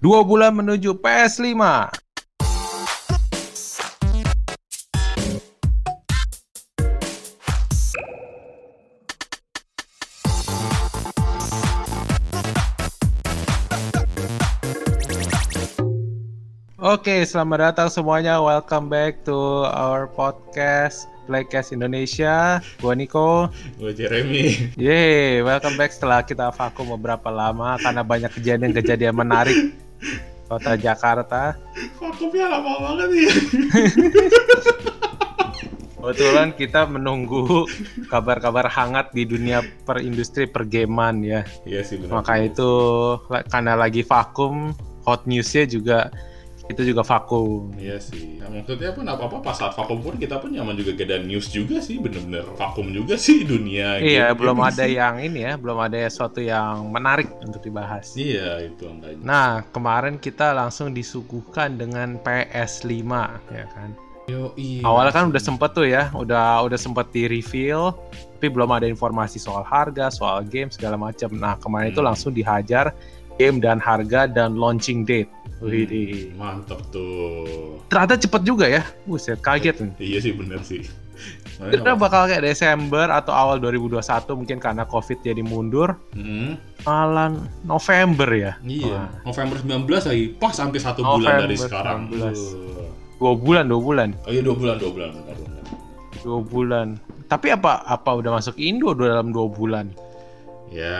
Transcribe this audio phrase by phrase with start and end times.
[0.00, 1.44] Dua bulan menuju PS5.
[16.80, 18.40] Oke, selamat datang semuanya.
[18.40, 22.64] Welcome back to our podcast Playcast Indonesia.
[22.80, 23.52] Gua Niko.
[23.76, 24.72] Gue Jeremy.
[24.80, 29.89] Yeay, welcome back setelah kita vakum beberapa lama karena banyak kejadian-kejadian menarik
[30.50, 31.54] kota Jakarta.
[32.02, 33.32] Vakumnya lama banget ya.
[36.00, 37.68] Kebetulan kita menunggu
[38.08, 41.44] kabar-kabar hangat di dunia perindustri pergaman ya.
[41.68, 42.24] Iya sih benar.
[42.24, 42.72] Maka itu
[43.52, 44.72] karena lagi vakum,
[45.04, 46.08] hot newsnya juga
[46.70, 47.74] itu juga vakum.
[47.74, 48.38] Iya sih.
[48.38, 51.78] Nah, maksudnya pun apa-apa pas saat vakum pun kita pun nyaman juga ada news juga
[51.78, 51.98] sih.
[51.98, 53.98] Bener-bener vakum juga sih dunia.
[53.98, 54.94] Iya, game- belum game ada sih.
[54.94, 58.14] yang ini ya, belum ada sesuatu yang menarik untuk dibahas.
[58.14, 59.20] Iya itu enggaknya.
[59.20, 63.02] Nah, kemarin kita langsung disuguhkan dengan PS5
[63.50, 63.90] ya kan.
[64.24, 64.86] Yo, iya.
[64.86, 67.90] Awalnya kan udah sempet tuh ya, udah udah sempet di reveal,
[68.38, 71.34] tapi belum ada informasi soal harga, soal game segala macam.
[71.34, 72.14] Nah, kemarin itu Hmm.
[72.14, 72.94] langsung dihajar
[73.34, 75.26] game dan harga dan launching date.
[75.60, 76.32] Widih.
[76.34, 77.80] Mantep tuh.
[77.92, 78.82] Ternyata cepet juga ya.
[79.04, 79.92] Buset, kaget nih.
[80.00, 80.82] Iya sih bener sih.
[81.60, 84.00] Kita bakal kayak Desember atau awal 2021
[84.32, 85.92] mungkin karena Covid jadi mundur.
[86.16, 86.56] Hmm,
[86.88, 88.52] Malah November ya.
[88.64, 89.04] iya.
[89.04, 92.00] Wah, November 19 lagi pas hampir satu bulan dari November sekarang.
[92.08, 92.32] 19.
[92.32, 92.88] Tuh.
[93.20, 94.08] Dua bulan, dua bulan.
[94.24, 95.10] Oh iya dua bulan, dua bulan.
[95.12, 95.64] Bentar, bentar.
[96.24, 96.86] Dua bulan.
[97.28, 99.92] Tapi apa apa udah masuk Indo dalam dua bulan?
[100.72, 100.96] Ya,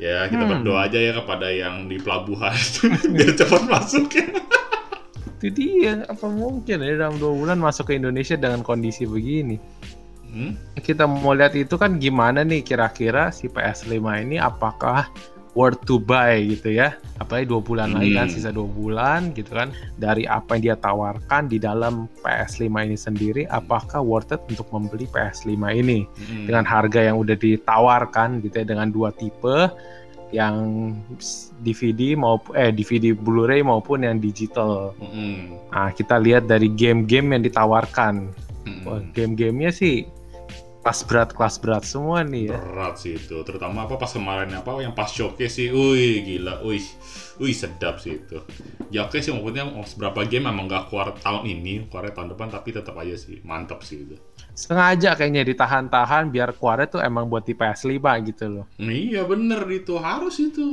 [0.00, 0.64] ya kita Hmm.
[0.64, 2.56] berdoa aja ya kepada yang di pelabuhan
[3.14, 4.26] biar cepat masuk ya.
[5.40, 9.56] Itu dia, apa mungkin ya dalam dua bulan masuk ke Indonesia dengan kondisi begini?
[10.30, 10.52] Hmm?
[10.76, 15.08] Kita mau lihat itu kan gimana nih kira-kira si PS5 ini apakah
[15.60, 16.96] worth to buy gitu ya?
[17.20, 18.32] Apalagi dua bulan lagi kan, Hmm.
[18.32, 19.68] sisa dua bulan gitu kan.
[20.00, 25.04] Dari apa yang dia tawarkan di dalam PS5 ini sendiri, apakah worth it untuk membeli
[25.12, 26.08] PS5 ini?
[26.08, 26.48] Hmm.
[26.48, 29.68] dengan harga yang udah ditawarkan gitu ya dengan dua tipe
[30.30, 30.54] yang
[31.60, 34.94] DVD maupun eh DVD Blu-ray maupun yang digital.
[34.96, 35.58] Hmm.
[35.74, 38.30] Nah, kita lihat dari game-game yang ditawarkan.
[38.64, 38.82] Hmm.
[38.86, 40.06] Wah, game-gamenya sih
[40.80, 42.56] kelas berat kelas berat semua nih ya.
[42.56, 46.80] Berat sih itu, terutama apa pas kemarin apa yang pas showcase sih, wih gila, wih,
[47.36, 48.40] wih sedap sih itu.
[48.88, 52.48] Ya oke sih maksudnya mau seberapa game emang nggak keluar tahun ini, keluarnya tahun depan,
[52.48, 54.16] tapi tetap aja sih mantap sih itu.
[54.56, 58.00] Sengaja kayaknya ditahan-tahan biar keluarnya tuh emang buat di PS5
[58.32, 58.64] gitu loh.
[58.80, 60.68] Iya bener itu harus itu.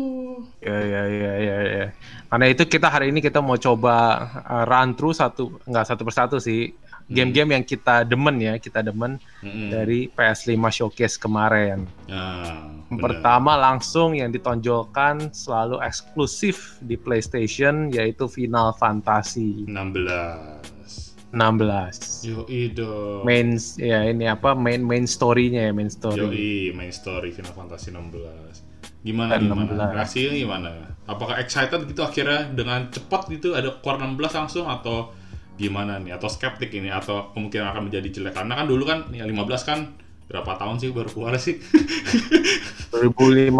[0.64, 1.86] Ya ya ya ya ya.
[2.32, 3.96] Karena itu kita hari ini kita mau coba
[4.44, 9.16] uh, run through satu nggak satu persatu sih game-game yang kita demen ya, kita demen
[9.40, 9.72] Mm-mm.
[9.72, 11.88] dari PS5 showcase kemarin.
[12.08, 13.00] Bener.
[13.00, 21.32] Pertama langsung yang ditonjolkan selalu eksklusif di PlayStation yaitu Final Fantasy 16.
[21.32, 22.24] 16.
[22.24, 23.28] Yo dong.
[23.28, 26.24] Main ya ini apa main main story-nya ya main story.
[26.24, 28.64] Yoi, main story Final Fantasy 16.
[29.04, 29.92] Gimana Dan gimana?
[29.92, 30.00] 16.
[30.00, 30.70] Reaksinya gimana?
[31.08, 35.12] Apakah excited gitu akhirnya dengan cepat gitu ada keluar 16 langsung atau
[35.58, 36.16] gimana nih?
[36.16, 38.34] Atau skeptik ini atau kemungkinan akan menjadi jelek?
[38.38, 39.36] Karena kan dulu kan ya 15
[39.66, 39.80] kan
[40.28, 41.58] berapa tahun sih baru keluar sih?
[42.94, 43.52] 2015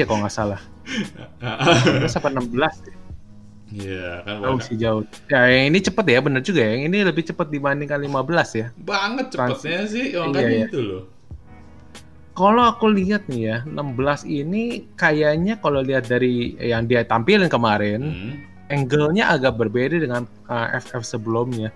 [0.00, 0.60] ya kalau nggak salah.
[1.40, 2.94] 15 apa 16 ya?
[3.74, 5.02] Iya, kan Jauh sih jauh.
[5.26, 6.78] Ya yang ini cepet ya bener juga ya.
[6.78, 8.66] Yang ini lebih cepet dibandingkan 15 ya.
[8.78, 10.66] Banget cepetnya sih, Iya, makanya iya.
[10.70, 11.02] itu loh.
[12.34, 14.62] Kalau aku lihat nih ya, 16 ini
[14.94, 18.34] kayaknya kalau lihat dari yang dia tampilin kemarin, Hmm.
[18.74, 21.70] Angle-nya agak berbeda dengan uh, FF sebelumnya.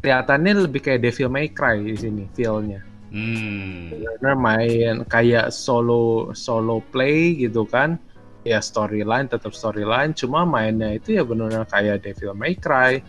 [0.00, 2.80] Kelihatannya lebih kayak Devil May Cry di sini feel-nya.
[3.08, 3.88] Hmm.
[4.20, 8.00] Benar main kayak solo solo play gitu kan.
[8.46, 13.02] Ya storyline tetap storyline, cuma mainnya itu ya benar kayak Devil May Cry,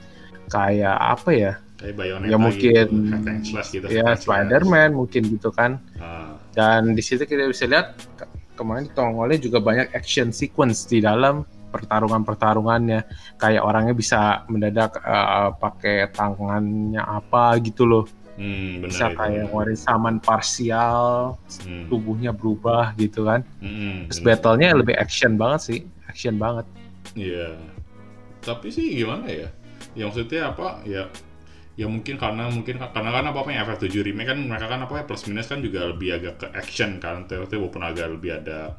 [0.50, 1.53] kayak apa ya?
[1.79, 3.88] Kayak Bayonetta Ya mungkin gitu, gitu.
[3.88, 4.07] ya.
[4.17, 5.79] Spider-Man mungkin gitu kan.
[5.95, 8.27] Ah, Dan di situ kita bisa lihat ke-
[8.59, 13.00] kemarin tongolnya juga banyak action sequence di dalam pertarungan-pertarungannya.
[13.38, 18.06] Kayak orangnya bisa mendadak uh, pakai tangannya apa gitu loh.
[18.36, 19.45] hmm, bener Bisa kayak bener.
[19.51, 21.36] ngeluarin saman parsial,
[21.68, 21.92] Hmm.
[21.92, 23.44] tubuhnya berubah gitu kan.
[23.60, 24.27] Hmm, Terus bener.
[24.39, 26.63] battle-nya lebih action banget sih, action banget.
[27.13, 27.60] Iya.
[28.39, 29.51] Tapi sih gimana ya?
[29.92, 30.80] Ya maksudnya apa?
[30.88, 31.12] Ya
[31.75, 34.94] ya mungkin karena mungkin karena kan apa apa yang FF7 remake kan mereka kan apa
[35.00, 38.75] ya plus minus kan juga lebih agak ke action kan terus walaupun agak lebih ada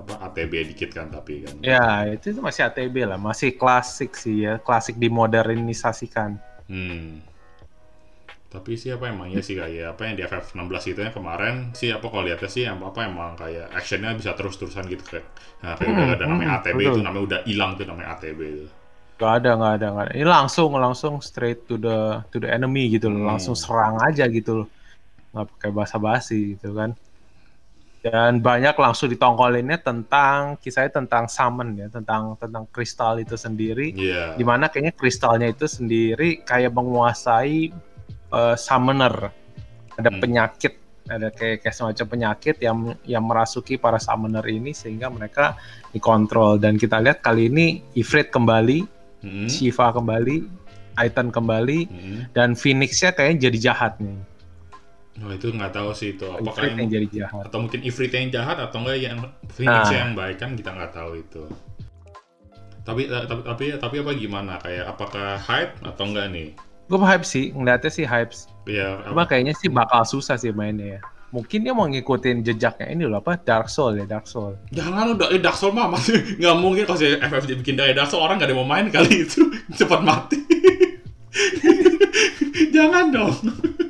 [0.00, 1.80] apa ATB dikit kan tapi kan Ya,
[2.14, 6.30] itu, itu masih ATB lah, masih klasik sih ya, klasik dimodernisasikan.
[6.68, 7.24] hmm.
[8.54, 12.06] tapi sih apa emangnya sih kayak apa yang di FF16 itu yang kemarin sih apa
[12.10, 15.26] kalau lihatnya sih apa apa emang kayak actionnya bisa terus terusan gitu kayak
[15.62, 16.94] nah, kayak udah Hmm, ada namanya hmm, ATB betul.
[16.94, 18.66] itu namanya udah hilang tuh namanya ATB itu
[19.20, 20.12] Gak ada, gak ada, gak ada.
[20.18, 21.94] Ini langsung, langsung straight to the
[22.34, 23.22] to the enemy gitu loh.
[23.22, 23.30] Hmm.
[23.30, 24.68] Langsung serang aja gitu loh.
[25.32, 26.90] Nggak pakai basa-basi gitu kan.
[28.04, 33.96] Dan banyak langsung ditongkolinnya tentang kisahnya tentang summon ya, tentang tentang kristal itu sendiri.
[33.96, 37.72] iya Di mana kayaknya kristalnya itu sendiri kayak menguasai
[38.34, 39.32] eh, summoner.
[39.96, 40.20] Ada Hmm.
[40.20, 40.72] penyakit,
[41.08, 45.56] ada kayak kayak semacam penyakit yang yang merasuki para summoner ini sehingga mereka
[45.96, 46.60] dikontrol.
[46.60, 50.44] Dan kita lihat kali ini Ifrit kembali Hmm, Shiva kembali,
[50.92, 52.20] Titan kembali, hmm.
[52.36, 54.20] dan Phoenix-nya kayaknya jadi jahat nih.
[55.16, 57.42] Oh, itu nggak tahu sih itu apakah Ifrit yang yang, jadi jahat.
[57.46, 59.16] atau mungkin Ifrit yang jahat atau enggak yang
[59.48, 59.94] Phoenix Nah.
[59.94, 61.42] yang baik kan kita nggak tahu itu
[62.82, 66.52] tapi tapi tapi tapi apa gimana kayak apakah hype atau enggak nih
[66.84, 68.28] Gue hype sih, ngeliatnya sih hype.
[68.66, 70.98] ya Cuma apa, kayaknya sih bakal susah sih mainnya ya.
[71.30, 74.54] Mungkin dia mau ngikutin jejaknya ini loh apa Dark Soul ya Dark Soul.
[74.68, 78.06] jangan udah eh, Dark Souls mah masih nggak mungkin kalau saya FF bikin dari Dark
[78.06, 80.36] Souls orang nggak ada yang mau main kali itu cepat mati
[82.76, 83.88] jangan dong Eh,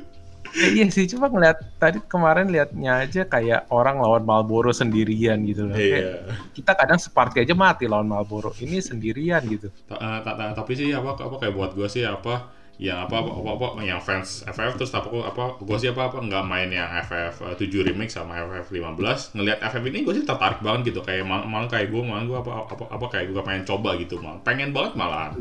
[0.55, 5.75] iya sih, cuma ngeliat tadi kemarin liatnya aja kayak orang lawan Malboro sendirian gitu loh.
[5.75, 6.13] Kayak iya
[6.55, 8.55] kita kadang separti aja mati lawan Malboro.
[8.55, 9.67] Ini sendirian gitu.
[9.91, 13.31] Eh, ta- ta- tapi sih apa apa kayak buat gue sih apa yang apa apa,
[13.31, 16.91] apa, apa yang fans FF terus apa apa gue sih apa apa nggak main yang
[17.07, 20.99] FF 7 remake sama FF 15 ngelihat FF ini gue sih tertarik banget gitu.
[20.99, 24.19] Kayak mal- malah kayak gue malah gue apa, apa apa kayak gue pengen coba gitu
[24.19, 24.43] malah.
[24.43, 25.31] Pengen banget malahan.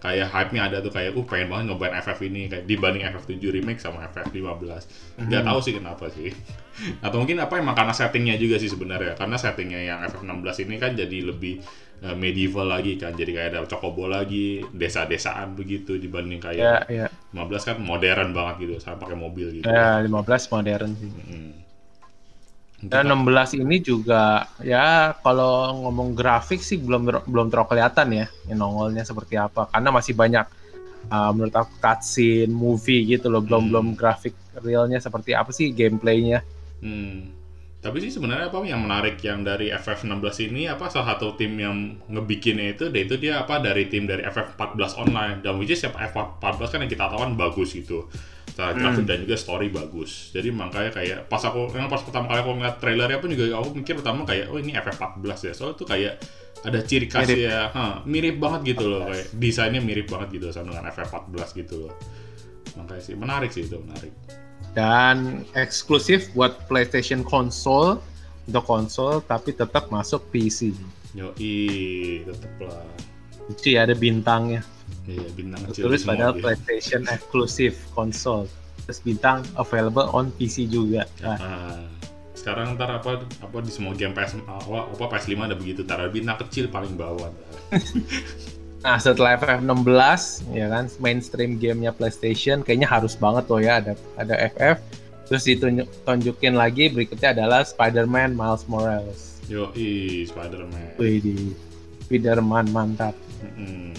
[0.00, 3.38] Kayak hype-nya ada tuh kayak uh pengen banget nyobain FF ini kayak dibanding FF 7
[3.52, 6.32] remake sama FF 15 nggak tahu sih kenapa sih.
[7.04, 9.14] Atau mungkin apa emang karena settingnya juga sih sebenarnya.
[9.14, 11.60] Karena settingnya yang FF 16 ini kan jadi lebih
[12.00, 17.06] eh, medieval lagi kan jadi kayak ada chocobo lagi desa-desaan begitu dibanding Ya, kayak ya.
[17.32, 21.10] 15 kan modern banget gitu sama pakai mobil gitu Ya, 15 modern sih.
[21.10, 21.52] Mm.
[22.80, 28.26] Dan 16 ini juga ya kalau ngomong grafik sih belum belum terlalu kelihatan ya
[28.56, 30.48] nongolnya seperti apa karena masih banyak
[31.12, 33.68] uh, menurut aku cutscene, movie gitu loh belum Hmm.
[33.68, 34.32] belum grafik
[34.64, 36.40] realnya seperti apa sih gameplaynya.
[36.80, 37.36] Hmm.
[37.80, 41.96] Tapi sih sebenarnya apa yang menarik yang dari FF16 ini apa salah satu tim yang
[42.12, 46.60] ngebikinnya itu dia itu dia apa dari tim dari FF14 online dan which is FF14
[46.68, 48.04] kan yang kita tahu kan bagus gitu.
[48.52, 50.28] Secara grafik dan juga story bagus.
[50.36, 53.68] Jadi makanya kayak pas aku yang pas pertama kali aku ngeliat trailernya pun juga aku
[53.72, 55.52] mikir pertama kayak oh ini FF14 ya.
[55.56, 56.14] Soalnya tuh kayak
[56.60, 57.48] ada ciri khas Mirip.
[57.48, 61.88] ya, Hah, mirip banget gitu loh kayak desainnya mirip banget gitu sama dengan FF14 gitu
[61.88, 61.92] loh.
[62.76, 64.12] Makanya sih menarik sih itu menarik.
[64.70, 67.98] Dan eksklusif buat PlayStation console
[68.46, 70.70] untuk konsol tapi tetap masuk PC.
[71.14, 72.86] Yoi, tetep lah.
[73.50, 74.62] Itu ya ada bintangnya.
[75.10, 76.42] Iya, bintang kecil Terus padahal game.
[76.46, 78.46] PlayStation eksklusif konsol.
[78.86, 81.02] Terus bintang available on PC juga.
[81.18, 81.82] Nah, Ah,
[82.34, 86.38] sekarang ntar apa apa di semua game PS apa, apa PS5 ada begitu taruh bintang
[86.46, 87.30] kecil paling bawah.
[88.80, 94.34] Nah setelah FF16 ya kan mainstream gamenya PlayStation kayaknya harus banget tuh ya ada ada
[94.56, 94.80] FF
[95.28, 99.38] terus ditunjukin lagi berikutnya adalah Spider-Man Miles Morales.
[99.52, 100.96] Yoi, Spider-Man.
[100.96, 101.52] Wih di
[102.08, 103.14] Spider-Man mantap.
[103.44, 103.92] Mm-mm.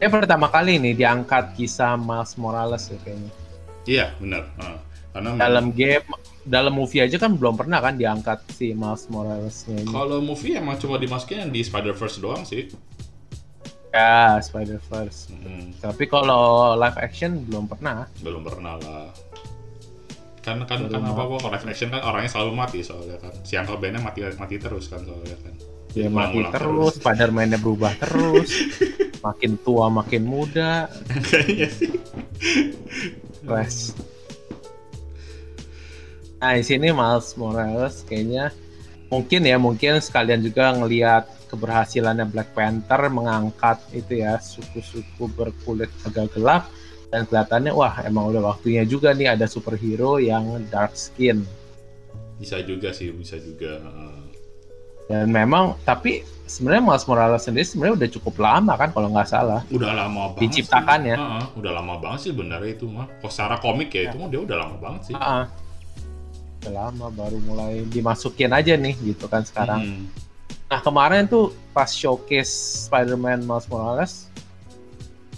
[0.00, 3.32] Eh pertama kali nih diangkat kisah Miles Morales ya kayaknya.
[3.84, 4.48] Iya, benar.
[4.56, 4.78] Ah,
[5.12, 6.06] karena Dalam game
[6.48, 9.92] dalam movie aja kan belum pernah kan diangkat si Miles Morales-nya ini.
[9.92, 12.72] kalau movie emang cuma dimasukin yang di Spider-Verse doang sih.
[13.90, 15.34] Ya Spider-Verse.
[15.34, 15.74] Mm-mm.
[15.82, 18.06] Tapi kalau live action belum pernah.
[18.22, 19.10] Belum pernah lah.
[20.40, 23.34] Kan kan kan apa kalau live action kan orangnya selalu mati soalnya kan.
[23.42, 25.54] Si Uncle Ben-nya mati mati terus kan soalnya kan.
[25.90, 28.50] Dia mati Ulang-ulang terus, Spider-Man-nya berubah terus.
[29.26, 30.88] makin tua makin muda.
[31.28, 31.92] Kayaknya sih.
[33.44, 33.92] Crash.
[36.40, 38.48] Nah, di sini Miles Morales kayaknya
[39.12, 46.30] mungkin ya, mungkin sekalian juga ngelihat keberhasilannya Black Panther mengangkat itu ya suku-suku berkulit agak
[46.32, 46.70] gelap
[47.10, 51.42] dan kelihatannya wah emang udah waktunya juga nih ada superhero yang dark skin
[52.38, 53.76] Bisa juga sih, bisa juga.
[55.04, 59.60] Dan memang tapi sebenarnya Miles Morales sendiri sebenarnya udah cukup lama kan kalau nggak salah
[59.68, 61.10] udah lama banget Diciptakan sih.
[61.10, 61.16] ya?
[61.18, 64.40] Heeh, udah lama banget sih sebenarnya itu mah kalau secara komik ya itu mah dia
[64.40, 65.44] udah lama banget sih Ah,
[66.60, 70.06] udah lama baru mulai dimasukin aja nih gitu kan sekarang Hmm.
[70.70, 74.30] Nah kemarin tuh pas showcase Spider-Man Miles Morales,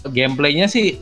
[0.05, 1.01] gameplaynya sih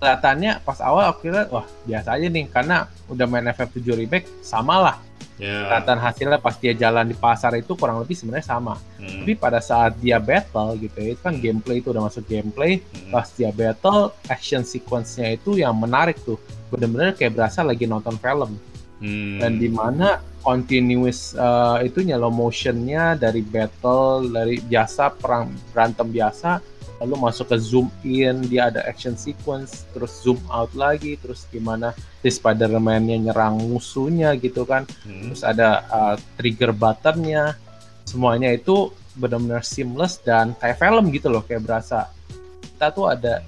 [0.00, 4.76] kelihatannya pas awal aku kira wah biasa aja nih karena udah main FF7 remake sama
[4.80, 4.96] lah
[5.40, 5.64] Ya.
[5.64, 8.76] kelihatan hasilnya pas dia jalan di pasar itu kurang lebih sebenarnya sama.
[9.00, 9.24] Hmm.
[9.24, 12.84] Tapi pada saat dia battle gitu ya, itu kan gameplay itu udah masuk gameplay.
[12.92, 13.08] Hmm.
[13.08, 16.36] Pas dia battle, action sequence-nya itu yang menarik tuh.
[16.68, 18.60] Bener-bener kayak berasa lagi nonton film.
[19.00, 19.40] Hmm.
[19.40, 26.60] Dan di mana continuous uh, itunya low motionnya dari battle, dari biasa perang berantem biasa,
[27.00, 31.96] lalu masuk ke zoom in, dia ada action sequence, terus zoom out lagi, terus gimana
[32.20, 35.32] si Spider-Man-nya nyerang musuhnya gitu kan Hmm.
[35.32, 37.56] terus ada uh, trigger buttonnya
[38.04, 42.12] semuanya itu benar-benar seamless dan kayak film gitu loh kayak berasa
[42.60, 43.40] kita tuh ada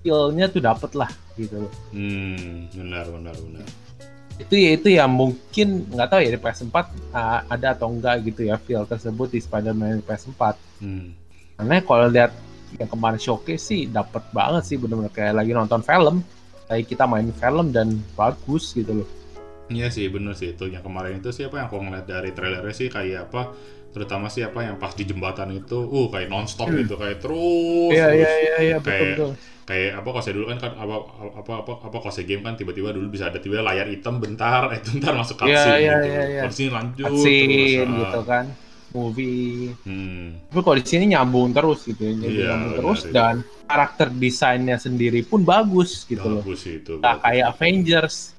[0.00, 3.66] feel-nya tuh dapet lah gitu loh Hmm, benar benar benar.
[4.38, 6.76] Itu ya itu yang mungkin nggak tahu ya di PS4
[7.10, 10.42] uh, ada atau enggak gitu ya feel tersebut di Spider-Man di PS4
[10.78, 11.10] Hmm.
[11.58, 12.30] karena kalau lihat
[12.78, 16.22] yang kemarin showcase sih dapet banget sih benar-benar kayak lagi nonton film
[16.64, 19.08] kayak kita main film dan bagus gitu loh
[19.68, 22.88] Iya sih bener sih itu yang kemarin itu siapa yang aku ngeliat dari trailernya sih
[22.88, 23.52] kayak apa
[23.88, 26.78] terutama sih apa yang pas di jembatan itu uh kayak nonstop Hmm.
[26.78, 28.16] gitu kayak terus iya terus.
[28.16, 29.30] iya iya iya betul betul
[29.68, 30.96] kayak apa kalau saya dulu kan kan apa
[31.44, 34.64] apa apa apa kalau saya game kan tiba-tiba dulu bisa ada tiba layar hitam bentar
[34.74, 36.42] eh bentar masuk Iya, cutscene iya, gitu iya, iya.
[36.48, 38.00] terus ini lanjut cutscene terus, ah.
[38.00, 38.44] gitu kan
[38.88, 40.48] movie hmm.
[40.48, 43.12] tapi kalau di sini nyambung terus gitu ya jadi Iya, nyambung benar terus itu.
[43.12, 43.34] dan
[43.68, 47.24] karakter desainnya sendiri pun bagus gitu loh bagus itu entah bagus.
[47.28, 48.16] kayak Avengers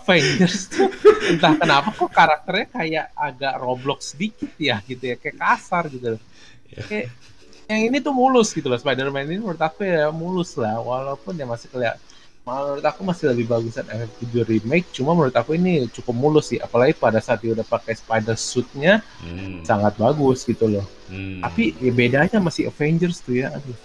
[0.00, 0.88] Avengers tuh
[1.28, 6.22] entah kenapa kok karakternya kayak agak Roblox sedikit ya gitu ya kayak kasar gitu loh
[6.66, 6.82] Iya.
[6.90, 7.06] kayak
[7.66, 11.46] yang ini tuh mulus gitu loh Spider-Man ini menurut aku ya mulus lah walaupun dia
[11.46, 11.98] masih kelihatan
[12.46, 16.94] menurut aku masih lebih bagusan FF7 remake cuma menurut aku ini cukup mulus sih apalagi
[16.94, 19.66] pada saat dia udah pakai spider suitnya hmm.
[19.66, 21.38] sangat bagus gitu loh Hmm.
[21.38, 23.78] tapi ya bedanya masih Avengers tuh ya aduh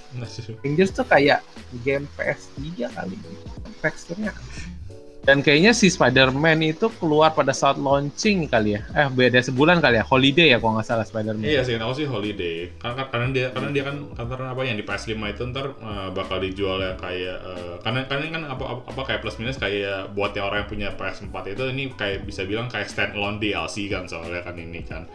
[0.57, 1.45] Avengers tuh kayak
[1.85, 3.13] game PS3 kali
[3.77, 4.33] teksturnya
[5.21, 10.01] dan kayaknya si Spider-Man itu keluar pada saat launching kali ya eh beda sebulan kali
[10.01, 12.73] ya holiday ya kalau nggak salah Spider-Man Iya sih, aku sih holiday.
[12.81, 16.41] Karena karena dia karena dia kan karena apa yang di PS5 itu ntar eh, bakal
[16.41, 20.33] dijual ya kayak eh, karena karena kan apa, apa apa kayak plus minus kayak buat
[20.33, 24.09] yang orang yang punya PS4 itu ini kayak bisa bilang kayak stand alone DLC kan
[24.09, 25.05] soalnya kan ini kan.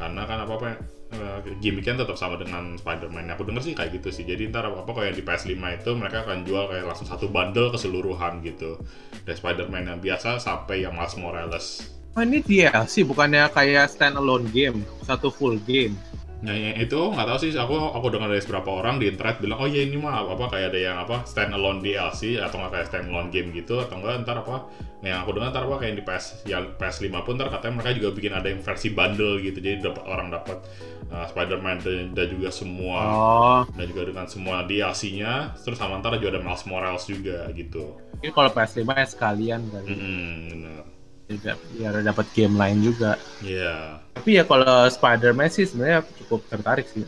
[0.00, 0.68] Karena kan apa apa
[1.60, 3.32] gimmicknya tetap sama dengan Spider-Man.
[3.34, 4.24] Aku denger sih kayak gitu sih.
[4.26, 7.72] Jadi ntar apa apa kayak di PS5 itu mereka akan jual kayak langsung satu bundle
[7.72, 8.78] keseluruhan gitu.
[9.24, 11.66] Dari Spider-Man yang biasa sampai yang Miles Morales.
[12.14, 15.98] oh ini DLC bukannya kayak standalone game satu full game
[16.44, 19.64] Nah yang itu nggak tahu sih aku aku dengar dari beberapa orang di internet bilang
[19.64, 22.86] oh ya ini mah apa kayak ada yang apa stand alone DLC atau nggak kayak
[22.92, 24.68] stand alone game gitu atau enggak ntar apa
[25.00, 28.08] yang aku dengar ntar apa kayak di PS yang PS5 pun ntar katanya mereka juga
[28.12, 30.58] bikin ada yang versi bundle gitu jadi dapat orang dapat
[31.08, 36.20] uh, Spider-Man dan, dan juga semua oh dan juga dengan semua DLC-nya terus sama ntar
[36.20, 37.96] juga ada Miles Morales juga gitu.
[38.20, 40.93] ini kalau PS5 ya sekalian kali Mm-mm, bener.
[41.26, 43.98] Biar dapat game lain juga Iya.
[44.14, 47.04] Tapi ya kalau Spider-Man sih sebenarnya cukup tertarik sih.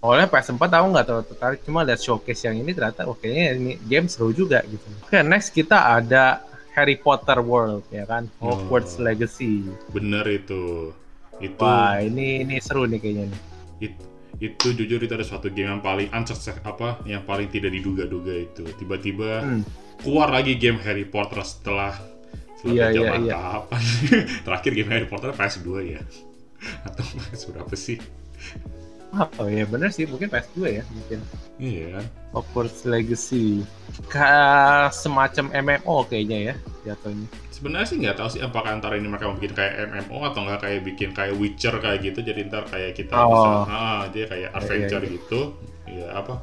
[0.00, 4.04] Awalnya PS4 aku nggak terlalu tertarik, cuma lihat showcase yang ini ternyata oke ini game
[4.04, 4.84] seru juga gitu.
[5.00, 6.44] Oke, next kita ada
[6.76, 9.04] Harry Potter World ya kan, Hogwarts Oh.
[9.04, 9.64] Legacy.
[9.88, 10.92] Bener itu.
[11.40, 13.40] Itu Wah, ini ini seru nih kayaknya nih.
[13.80, 18.34] It- itu jujur itu ada suatu game yang paling unsuccess apa yang paling tidak diduga-duga
[18.34, 19.62] itu tiba-tiba Hmm.
[20.02, 21.94] keluar lagi game Harry Potter setelah
[22.64, 23.36] Iya, iya, zaman iya.
[23.36, 23.82] kapan
[24.46, 26.00] terakhir game Harry Potter PS2 ya
[26.88, 27.98] atau PS berapa sih
[29.14, 31.22] Oh ya bener sih, mungkin PS2 ya mungkin.
[31.54, 32.02] iya
[32.34, 33.62] Hogwarts Legacy.
[34.10, 36.54] Kayak semacam MMO kayaknya ya
[36.84, 37.30] jatuhnya.
[37.48, 40.60] sebenarnya sih nggak tahu sih apakah antara ini mereka mau bikin kayak MMO atau nggak
[40.66, 43.30] kayak bikin kayak Witcher kayak gitu jadi ntar kayak kita Oh.
[43.30, 45.12] bisa ah dia kayak iya, adventure iya.
[45.14, 45.40] gitu
[45.86, 46.34] ya apa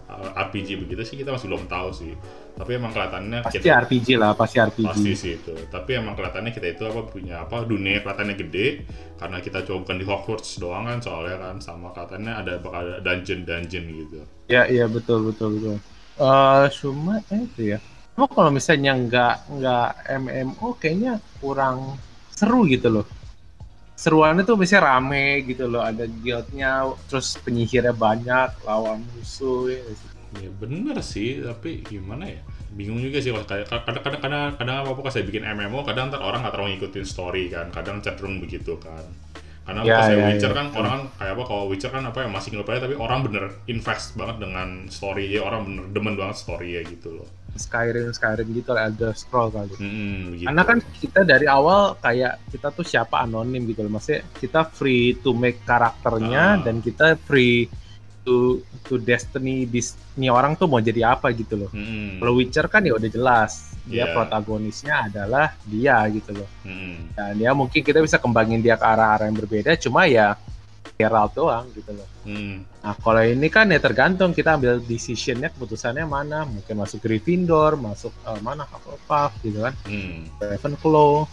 [0.48, 2.16] RPG begitu sih kita masih belum tahu sih
[2.52, 4.86] tapi emang kelihatannya Pasti kita- RPG lah, pasti RPG.
[4.86, 8.68] pasti sih itu tapi emang kelihatannya kita itu apa punya apa dunia kelihatannya gede
[9.16, 13.00] karena kita coba bukan di Hogwarts doang kan soalnya kan sama kelihatannya ada bakal ada
[13.00, 15.78] dungeon dungeon gitu Ya, iya betul betul betul.
[16.20, 17.80] Eh cuma eh, itu ya.
[18.12, 19.88] Cuma kalau misalnya nggak nggak
[20.20, 21.96] MMO kayaknya kurang
[22.30, 23.08] seru gitu loh.
[23.96, 29.70] Seruannya tuh misalnya rame gitu loh, ada guildnya, terus penyihirnya banyak, lawan musuh.
[29.70, 29.80] Ya.
[29.88, 30.10] sih?
[30.40, 32.40] Ya bener sih tapi gimana ya
[32.72, 36.08] bingung juga sih kalau kayak kadang kadang kadang kadang apa apa saya bikin MMO kadang
[36.08, 39.04] ntar orang nggak terlalu ngikutin story kan kadang cenderung begitu kan
[39.62, 40.58] karena Ya, pas saya ya, Witcher ya.
[40.58, 43.20] kan orang kan kayak apa kalau Witcher kan apa ya masih single player tapi orang
[43.22, 48.10] bener invest banget dengan story ya orang bener demen banget story ya gitu loh Skyrim
[48.10, 49.76] Skyrim gitu ada scroll kali.
[49.76, 50.48] Hmm, gitu.
[50.48, 53.92] Karena kan kita dari awal kayak kita tuh siapa anonim gitu loh.
[53.92, 56.64] Maksudnya kita free to make karakternya Ah.
[56.64, 57.68] dan kita free
[58.22, 61.72] to to destiny this ini orang tuh mau jadi apa gitu loh.
[61.74, 62.22] Mm-mm.
[62.22, 64.14] Kalau Witcher kan ya udah jelas dia Iya.
[64.14, 66.50] protagonisnya adalah dia gitu loh.
[66.62, 67.18] Mm-mm.
[67.18, 70.38] Dan ya mungkin kita bisa kembangin dia ke arah-arah yang berbeda, cuma ya
[71.02, 72.06] Geralt doang gitu loh.
[72.30, 72.62] Mm.
[72.62, 78.14] Nah kalau ini kan ya tergantung kita ambil decisionnya keputusannya mana, mungkin masuk Gryffindor, masuk
[78.22, 80.30] eh, mana Hufflepuff gitu kan, Mm.
[80.38, 81.26] Ravenclaw.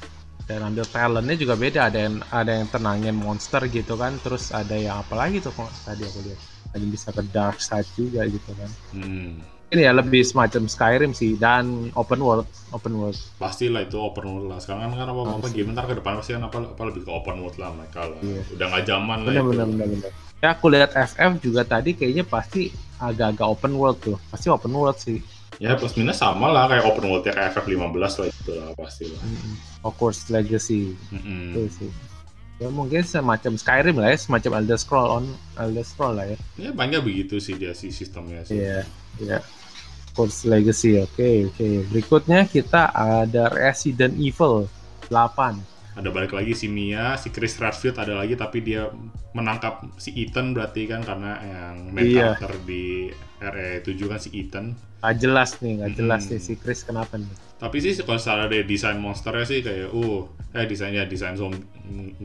[0.49, 4.73] Dan ambil talentnya juga beda, ada yang ada yang tenangin monster gitu kan, terus ada
[4.73, 6.41] yang apa lagi tuh kok tadi aku lihat,
[6.71, 8.71] yang bisa ke dark side juga gitu kan.
[8.93, 9.41] Mm.
[9.69, 13.21] Ini ya lebih semacam Skyrim sih dan open world, open world.
[13.37, 16.41] pastilah itu open world lah sekarang kan apa apa game ntar ke depan pasti kan
[16.43, 18.41] apa, apa lebih ke open world lah mereka lah Iya.
[18.49, 19.51] udah nggak zaman lah Bener itu.
[19.51, 20.11] bener bener.
[20.39, 24.97] Ya aku lihat FF juga tadi kayaknya pasti agak-agak open world tuh, pasti open world
[24.97, 25.21] sih.
[25.59, 29.05] ya plus minus sama lah kayak open world ya kayak FF15 lah itu lah pasti
[29.05, 29.53] lah Mm-mm.
[29.83, 31.53] Hogwarts Legacy Mm-mm.
[31.53, 31.91] itu sih.
[32.59, 35.25] Ya mungkin semacam Skyrim lah ya, semacam Elder Scroll on
[35.55, 36.39] Elder Scroll lah ya.
[36.59, 38.83] ya banyak begitu sih dia sih sistemnya sih Iya,
[39.19, 39.39] iya.
[40.11, 41.69] Hogwarts Legacy, oke oke.
[41.95, 44.67] Berikutnya kita ada Resident Evil
[45.07, 45.55] 8.
[45.95, 48.87] ada balik lagi si Mia si Chris Redfield ada lagi tapi dia
[49.35, 52.39] menangkap si Ethan berarti kan karena yang main Iya.
[52.39, 54.67] karakter di RE7 kan si Ethan
[54.99, 56.29] Gak jelas nih, gak jelas Mm.
[56.29, 57.31] nih si Chris kenapa nih.
[57.57, 61.61] Tapi sih kalau secara dari desain monsternya sih kayak uh eh desainnya desain zombie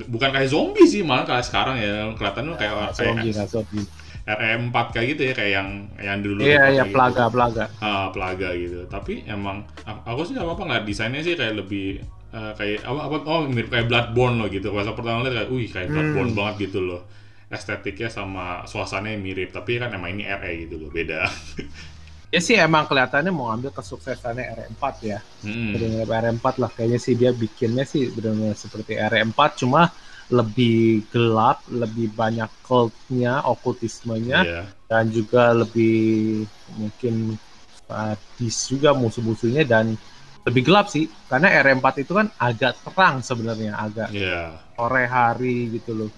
[0.08, 3.86] bukan kayak zombie sih malah kayak sekarang ya kelihatan tuh kayak kayak zombie, gak zombie.
[4.24, 6.94] RE4 kayak gitu ya kayak yang yang dulu Iya, kayak iya, gitu.
[6.96, 7.63] pelaga, pelaga.
[7.77, 8.80] Ah, pelaga gitu.
[8.88, 12.00] Tapi emang aku sih gak apa-apa ngeliat desainnya sih kayak lebih
[12.32, 14.72] eh, kayak apa apa oh mirip kayak Bloodborne loh gitu.
[14.72, 16.39] Pas pertama lihat kayak wih kayak Bloodborne Hmm.
[16.39, 17.01] banget gitu loh.
[17.50, 21.27] Estetiknya sama suasananya mirip, tapi kan emang ini RE gitu loh, beda.
[22.34, 25.22] Ya sih emang kelihatannya mau ambil kesuksesannya RE4 ya.
[25.46, 25.70] Hmm.
[25.70, 29.94] Bener-bener RE4 lah kayaknya sih dia bikinnya sih benar-benar seperti RE4 cuma
[30.34, 34.62] lebih gelap, lebih banyak cultnya, okultismenya Iya.
[34.90, 36.42] dan juga lebih
[36.74, 37.38] mungkin
[37.86, 39.94] sadis juga musuh-musuhnya dan
[40.42, 44.58] lebih gelap sih karena RE4 itu kan agak terang sebenarnya agak Iya.
[44.74, 46.10] sore hari gitu loh.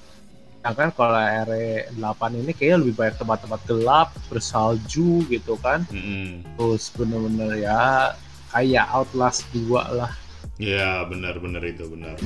[0.66, 5.86] Sedangkan kalau RE8 ini kayaknya lebih banyak tempat-tempat gelap, bersalju gitu kan.
[5.94, 6.42] Mm-mm.
[6.58, 8.18] Terus bener-bener ya
[8.50, 10.10] kayak Outlast 2 lah.
[10.58, 12.18] Iya, benar-benar itu benar.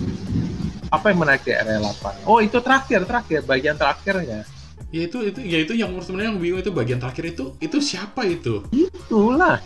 [0.88, 2.24] Apa yang menarik di RE8?
[2.24, 4.48] Oh itu terakhir, terakhir, bagian terakhirnya.
[4.88, 8.24] Ya itu itu ya itu yang sebenarnya yang bingung itu bagian terakhir itu itu siapa
[8.24, 8.64] itu?
[8.72, 9.60] Itulah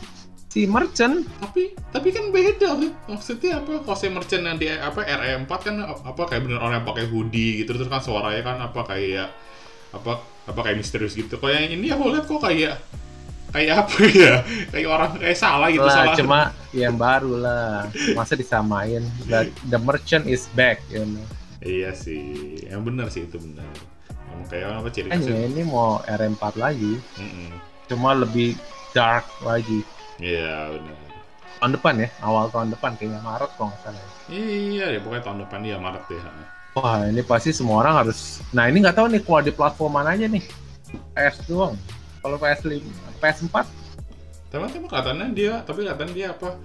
[0.54, 1.26] si merchant.
[1.42, 2.78] Tapi tapi kan beda
[3.10, 6.88] maksudnya apa kalau si merchant yang di apa RE4 kan apa kayak bener orang yang
[6.88, 9.34] pakai hoodie gitu terus kan suaranya kan apa kayak
[9.98, 11.42] apa apa kayak misterius gitu.
[11.42, 12.78] Kalau yang ini aku lihat kok kayak
[13.50, 14.34] kayak apa ya?
[14.70, 16.18] Kayak orang kayak salah gitu lah, salah.
[16.22, 17.90] cuma yang baru lah.
[18.14, 19.02] Masa disamain?
[19.26, 21.26] The, the merchant is back, you know.
[21.64, 23.72] Iya sih, yang benar sih itu benar.
[24.30, 25.48] Emang kayak apa ciri khasnya?
[25.48, 27.56] ini mau RE4 lagi, Mm-mm.
[27.88, 28.60] cuma lebih
[28.92, 29.80] dark lagi.
[30.22, 30.96] Iya benar.
[31.62, 34.04] Tahun depan ya, awal tahun depan kayaknya Maret kalau nggak salah.
[34.28, 36.22] Iya, ya pokoknya tahun depan ya Maret deh.
[36.74, 38.42] Wah ini pasti semua orang harus.
[38.52, 40.44] Nah ini nggak tahu nih keluar di platform mana aja nih.
[41.14, 41.78] PS doang.
[42.24, 42.80] Kalau PS5,
[43.20, 43.56] PS4
[44.48, 46.56] Tapi tapi katanya dia, tapi katanya dia apa?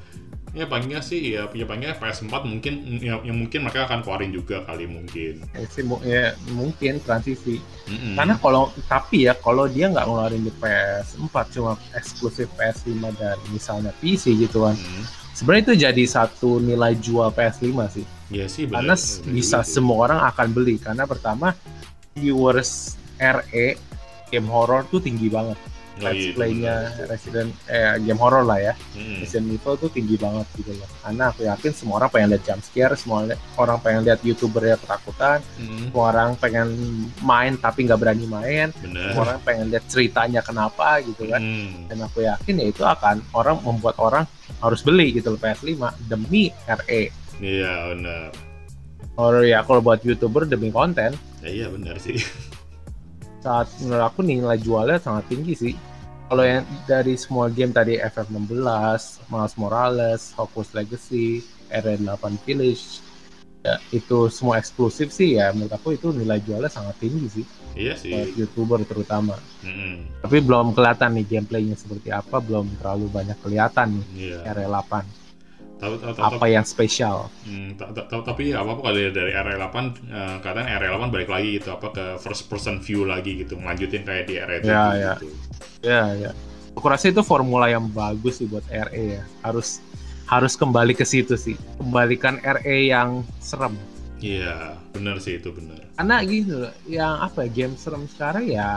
[0.56, 4.64] Ya palingnya sih ya, ya palingnya PS4 mungkin ya, ya mungkin mereka akan keluarin juga
[4.64, 5.44] kali mungkin.
[5.52, 5.66] ya,
[6.02, 7.60] ya mungkin transisi.
[7.84, 8.16] Mm-mm.
[8.16, 13.92] Karena kalau tapi ya kalau dia nggak ngeluarin di PS4 cuma eksklusif PS5 dan misalnya
[14.00, 14.74] PC gitu kan.
[14.74, 15.04] Mm.
[15.36, 18.06] Sebenarnya itu jadi satu nilai jual PS5 sih.
[18.28, 18.98] Ya sih Karena benar.
[18.98, 19.72] s- benar bisa juga sih.
[19.76, 21.54] semua orang akan beli karena pertama
[22.12, 23.76] viewers RE
[24.28, 25.56] game horror tuh tinggi banget.
[25.98, 27.06] Let's iya, play-nya benar.
[27.10, 28.74] Resident eh game horror lah ya.
[28.94, 29.20] Mm-mm.
[29.22, 30.88] Resident Evil tuh tinggi banget gitu loh.
[31.02, 33.18] Karena aku yakin semua orang pengen lihat jump scare, semua
[33.58, 36.68] orang pengen lihat youtuber yang ketakutan, Mm, semua orang pengen
[37.20, 39.10] main tapi nggak berani main, Benar.
[39.10, 41.42] semua orang pengen lihat ceritanya kenapa gitu kan.
[41.42, 41.90] Mm.
[41.90, 44.24] Dan aku yakin ya itu akan orang membuat orang
[44.58, 47.02] harus beli gitu loh PS5 demi RE.
[47.38, 48.30] Iya benar.
[49.18, 52.18] Or ya kalau buat youtuber demi konten, Ya, iya benar sih.
[53.48, 55.74] saat menurut aku nilai jualnya sangat tinggi sih.
[56.28, 58.52] Kalau yang dari semua game tadi FF16,
[59.32, 61.40] Miles Morales, Hogwarts Legacy,
[61.72, 63.00] RE8 Village,
[63.64, 67.94] ya, itu semua eksklusif sih ya menurut aku itu nilai jualnya sangat tinggi sih iya
[67.96, 68.12] sih.
[68.12, 69.36] buat youtuber terutama.
[69.64, 70.22] Mm-mm.
[70.24, 74.38] Tapi belum kelihatan nih gameplaynya seperti apa, belum terlalu banyak kelihatan nih Iya.
[74.52, 74.92] RE8.
[75.78, 76.24] Tahu tahu tahu.
[76.42, 77.30] Apa yang spesial?
[77.46, 79.76] Hmm, ta- ta- ta- tapi apa apa kalau dari RE8
[80.10, 84.26] eh, katanya RE8 balik lagi gitu apa ke first person view lagi gitu ngelanjutin kayak
[84.26, 85.12] di RE7 Ya, ya.
[85.22, 85.26] gitu.
[85.86, 86.30] Ya, ya.
[86.74, 89.22] Aku rasa itu formula yang bagus sih buat RE ya.
[89.42, 89.78] Harus
[90.28, 91.54] harus kembali ke situ sih.
[91.78, 93.74] Kembalikan RE yang serem.
[94.18, 95.87] Iya, bener sih itu bener.
[95.98, 98.70] Karena gitu, yang apa ya, game serem sekarang ya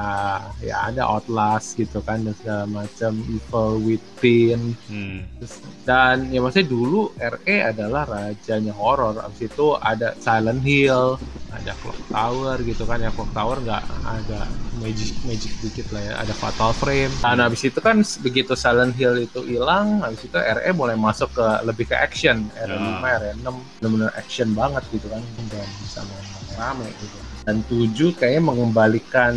[0.58, 5.22] ya ada Outlast gitu kan dan segala macam Evil Within Hmm.
[5.38, 9.22] Terus- dan ya maksudnya dulu RE adalah rajanya horor.
[9.22, 14.46] Abis itu ada Silent Hill, ada Clock Tower gitu kan ya Clock Tower nggak agak
[14.82, 16.14] magic magic dikit lah ya.
[16.26, 17.14] Ada Fatal Frame.
[17.22, 21.46] Dan habis itu kan begitu Silent Hill itu hilang, habis itu RE mulai masuk ke
[21.66, 22.50] lebih ke action.
[22.58, 27.18] RE 5, RE 6 benar-benar action banget gitu kan dan bisa main rame gitu.
[27.42, 29.34] Dan 7 kayaknya mengembalikan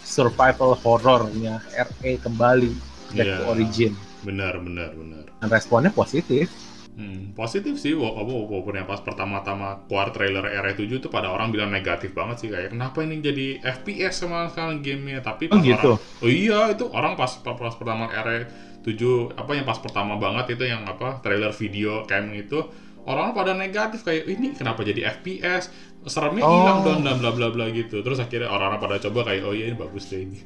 [0.00, 2.72] survival horornya RE kembali
[3.10, 3.36] back Iya.
[3.36, 5.24] to origin Bener bener bener.
[5.36, 6.50] dan responnya positif.
[6.92, 12.10] Hmm, positif sih, walaupun yang pas pertama-tama keluar trailer RE7 tuh pada orang bilang negatif
[12.10, 15.90] banget sih kayak kenapa ini jadi FPS sama sekarang gamenya tapi Oh, pas gitu?
[15.92, 18.96] orang, oh iya itu orang pas pas, pas pertama RE7
[19.36, 22.64] apa yang pas pertama banget itu yang apa trailer video cam itu
[23.04, 25.68] orang pada negatif kayak ini kenapa jadi FPS
[26.06, 26.54] seremnya Oh.
[26.54, 29.70] hilang dong dan bla bla bla gitu terus akhirnya orang-orang pada coba kayak oh iya
[29.70, 30.38] ini bagus deh ini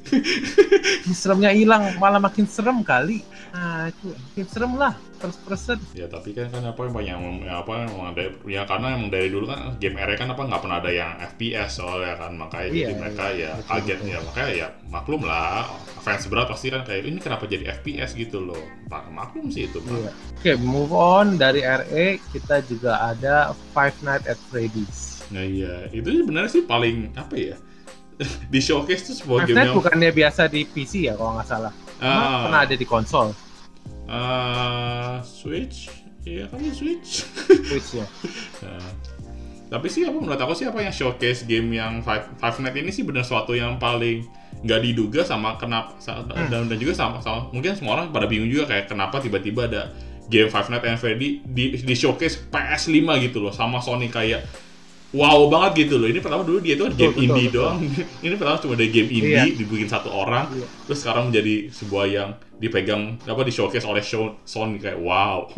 [1.13, 3.21] seremnya hilang malah makin serem kali
[3.51, 7.25] nah itu makin serem lah first person Ya tapi kan kan apa yang banyak yang
[7.53, 10.77] apa emang ada ya karena emang dari dulu kan game RE kan apa nggak pernah
[10.79, 13.37] ada yang FPS soalnya kan makanya Iya, jadi mereka iya.
[13.37, 14.09] ya Betul, kaget betul.
[14.09, 15.67] ya makanya ya maklum lah
[16.01, 19.77] fans berat pasti kan kayak ini kenapa jadi FPS gitu loh Pak, maklum sih itu
[19.77, 19.93] Pak.
[19.93, 20.11] Iya.
[20.33, 25.87] oke move on dari RE kita juga ada Five Nights at Freddy's Nah iya.
[25.89, 27.55] Itu sebenarnya sih paling apa ya
[28.53, 31.73] di showcase tuh sebuah game yang bukannya biasa di PC ya kalau nggak salah?
[32.01, 32.49] Ah.
[32.49, 33.33] pernah ada di konsol?
[34.09, 35.87] Eh, Switch?
[36.25, 37.25] Iya kan di Switch.
[37.47, 38.05] Switch ya.
[38.65, 38.89] Nah,
[39.71, 42.91] tapi sih apa menurut aku sih apa yang showcase game yang Five, Five Nights ini
[42.91, 44.27] sih benar suatu yang paling
[44.61, 45.95] nggak diduga sama kenapa
[46.51, 49.95] dan, dan juga sama, sama mungkin semua orang pada bingung juga kayak kenapa tiba-tiba ada
[50.27, 52.99] game Five Nights at Freddy di, di showcase PS5
[53.31, 54.43] gitu loh sama Sony kayak
[55.11, 57.55] wow banget gitu loh ini pertama dulu dia itu kan game betul, indie betul.
[57.59, 57.77] doang
[58.25, 59.43] ini pertama cuma dari game indie Iya.
[59.59, 60.67] dibikin satu orang Iya.
[60.87, 62.29] terus sekarang menjadi sebuah yang
[62.61, 65.49] dipegang apa di showcase oleh show, Sony kayak wow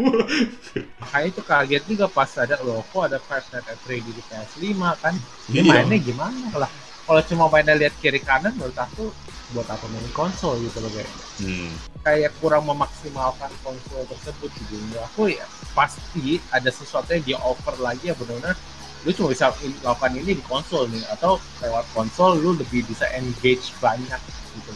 [1.04, 4.82] makanya itu kaget juga pas ada loh kok ada Five Nights at Freddy di PS5
[4.98, 5.14] kan
[5.52, 5.70] dia Iya.
[5.86, 6.72] mainnya gimana lah
[7.04, 9.12] kalau cuma mainnya lihat kiri kanan menurut aku
[9.54, 11.12] buat apa main konsol gitu loh kayak
[11.46, 11.70] hmm.
[12.02, 15.46] kayak kurang memaksimalkan konsol tersebut gitu Menurut aku ya
[15.78, 18.58] pasti ada sesuatu yang dia offer lagi ya benar-benar
[19.04, 19.52] lu cuma bisa
[19.84, 24.20] lakukan ini di konsol nih atau lewat konsol lu lebih bisa engage banyak
[24.56, 24.74] gitu.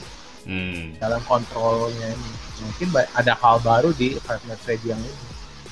[0.47, 0.95] Hmm.
[1.03, 2.31] dalam kontrolnya ini.
[2.63, 5.15] Mungkin ada hal baru di Five Nights at Freddy yang ini.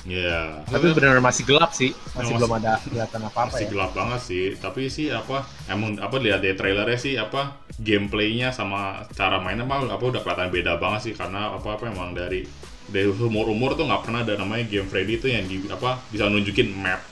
[0.06, 0.62] Ya.
[0.70, 1.90] tapi benar-benar masih gelap sih.
[2.14, 3.70] Masih Masih- belum ada kelihatan apa-apa masih ya.
[3.74, 4.44] gelap banget sih.
[4.54, 9.82] Tapi sih apa emang apa lihat dari trailernya sih apa gameplaynya sama cara mainnya mah
[9.90, 11.14] apa udah kelihatan beda banget sih.
[11.16, 12.46] Karena apa apa emang dari
[12.86, 16.30] dari umur umur tuh nggak pernah ada namanya game Freddy tuh yang di apa bisa
[16.30, 17.02] nunjukin map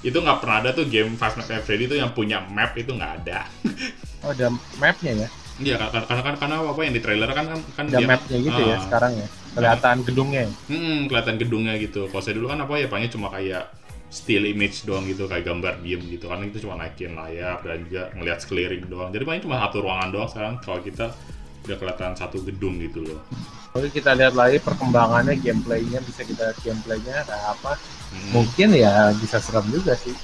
[0.00, 2.90] itu nggak pernah ada tuh game Five Nights at Freddy tuh yang punya map itu
[2.90, 3.44] nggak ada
[4.24, 5.28] oh ada mapnya ya
[5.60, 8.38] iya karena karena kan karena apa yang di trailer kan kan kan ada dia- mapnya
[8.38, 8.80] gitu ya Ah.
[8.80, 12.06] sekarang ya kelihatan gedungnya Hmm, kelihatan gedungnya gitu.
[12.06, 13.66] Kalau saya dulu kan apa ya, palingnya cuma kayak
[14.06, 16.30] still image doang gitu, kayak gambar diem gitu.
[16.30, 19.10] Karena itu cuma naikin layar dan juga ngelihat sekeliling doang.
[19.10, 21.10] Jadi paling cuma satu ruangan doang sekarang kalau kita
[21.66, 23.18] udah kelihatan satu gedung gitu loh.
[23.70, 27.72] Oke kita lihat lagi perkembangannya gameplaynya bisa kita lihat gameplaynya kayak apa
[28.10, 28.30] Hmm.
[28.34, 30.14] mungkin ya bisa serem juga sih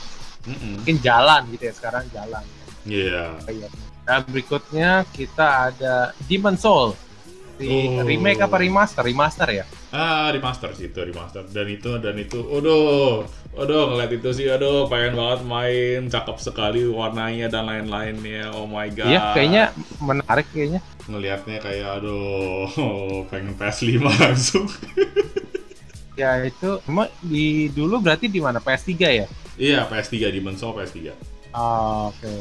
[0.44, 0.82] Mm-mm.
[0.82, 2.42] mungkin jalan gitu ya sekarang jalan
[2.82, 3.34] Iya.
[3.42, 5.94] Kayak- nah berikutnya kita ada
[6.24, 6.94] Demon Soul
[7.56, 8.04] di Oh.
[8.04, 11.46] remake apa remaster remaster ya Ah, remaster sih itu, remaster.
[11.48, 13.24] Dan itu, dan itu, aduh,
[13.56, 18.92] aduh, ngeliat itu sih, aduh, pengen banget main, cakep sekali warnanya dan lain-lainnya, oh my
[18.92, 19.08] god.
[19.08, 19.62] iya kayaknya
[19.96, 22.68] menarik kayaknya Ngeliatnya kayak, aduh,
[23.32, 24.66] pengen PS5 langsung.
[26.16, 29.26] ya itu emang di dulu berarti di mana PS3 ya
[29.56, 31.12] iya, PS3, Demon's Soul PS3.
[31.50, 32.34] Ah, oke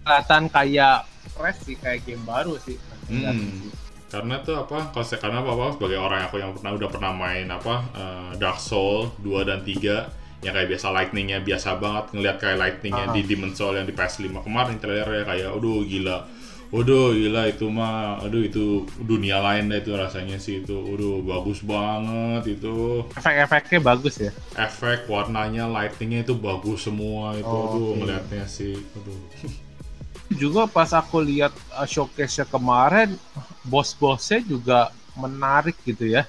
[0.00, 3.68] kelihatan kayak fresh sih kayak game baru sih Hmm.
[4.08, 7.12] karena tuh apa kalau saya karena apa, apa sebagai orang aku yang pernah udah pernah
[7.12, 10.08] main apa eh, Dark Soul 2 dan 3
[10.40, 13.12] yang kayak biasa lightningnya biasa banget ngelihat kayak lightningnya Ah.
[13.12, 16.24] di Demon Soul yang di PS5 kemarin trailernya kayak aduh gila
[16.72, 21.62] Waduh gila itu mah, aduh itu dunia lain deh itu rasanya sih itu, aduh bagus
[21.62, 23.04] banget itu.
[23.14, 24.32] Efek-efeknya bagus ya?
[24.58, 29.20] Efek warnanya lightingnya itu bagus semua itu, Oh, aduh ngelihatnya sih, aduh.
[30.34, 33.14] Juga pas aku lihat uh, showcase-nya kemarin
[33.62, 36.26] bos-bosnya juga menarik gitu ya.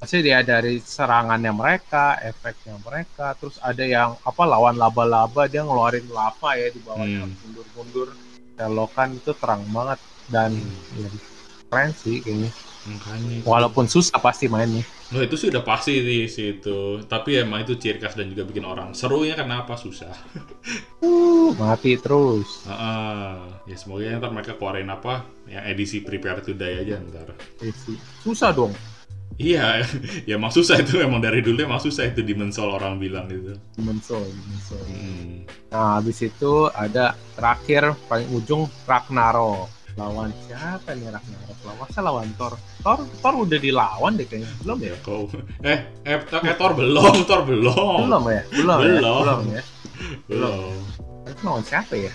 [0.00, 6.06] Maksudnya dia dari serangannya mereka, efeknya mereka, terus ada yang apa lawan laba-laba dia ngeluarin
[6.10, 7.34] lava ya di bawahnya Hmm.
[7.46, 8.08] mundur-mundur,
[8.58, 10.50] selokan itu terang banget dan
[10.98, 11.08] ya,
[11.70, 12.50] keren sih kayaknya.
[12.88, 13.32] Makanya.
[13.38, 13.44] itu.
[13.44, 14.82] Walaupun susah pasti mainnya.
[15.12, 17.00] Oh, itu sih udah pasti di situ.
[17.04, 20.12] Tapi emang itu ciri khas dan juga bikin orang serunya kenapa susah.
[20.98, 22.66] Uh, mati terus.
[22.66, 23.38] Heeh.
[23.70, 27.32] ya semoga ya ntar mereka keluarin apa yang edisi Prepare to Die aja ntar.
[28.20, 28.74] Susah dong.
[29.38, 29.86] Iya,
[30.28, 33.54] ya emang susah itu emang dari dulu emang susah itu dimensol orang bilang itu.
[33.78, 34.82] Mensol, mensol.
[34.90, 35.46] Hmm.
[35.70, 39.70] Nah, habis itu ada terakhir paling ujung Ragnarok.
[39.94, 41.56] Lawan siapa nih Ragnarok?
[41.62, 42.54] Lawan masa lawan Thor?
[42.82, 44.50] Thor, Thor udah dilawan deh kayaknya.
[44.66, 44.94] Belum ya?
[45.06, 45.30] Kau
[45.62, 48.10] eh eh, eh Thor belum, Thor belum.
[48.10, 48.42] Belum ya?
[48.50, 48.78] Belum.
[48.82, 48.90] ya?
[48.90, 49.22] Belum.
[49.22, 49.62] Belum ya?
[50.26, 50.74] Belum.
[51.30, 52.10] Itu lawan siapa ya?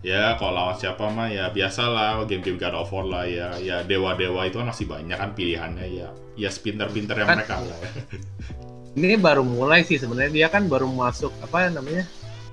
[0.00, 3.52] Ya, kalau lawan siapa mah ya biasalah game-game God of War lah ya.
[3.60, 6.08] Ya dewa-dewa itu kan masih banyak kan pilihannya ya.
[6.40, 7.90] Ya sepinter-pinter yang Kan- mereka lah ya.
[8.98, 12.02] Ini baru mulai sih sebenarnya dia kan baru masuk apa namanya?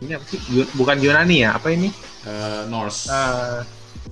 [0.03, 0.37] Ini apa sih?
[0.77, 1.57] Bukan Yunani ya?
[1.57, 1.89] Apa ini?
[2.27, 3.09] Eh, Norse.
[3.09, 3.59] Eh,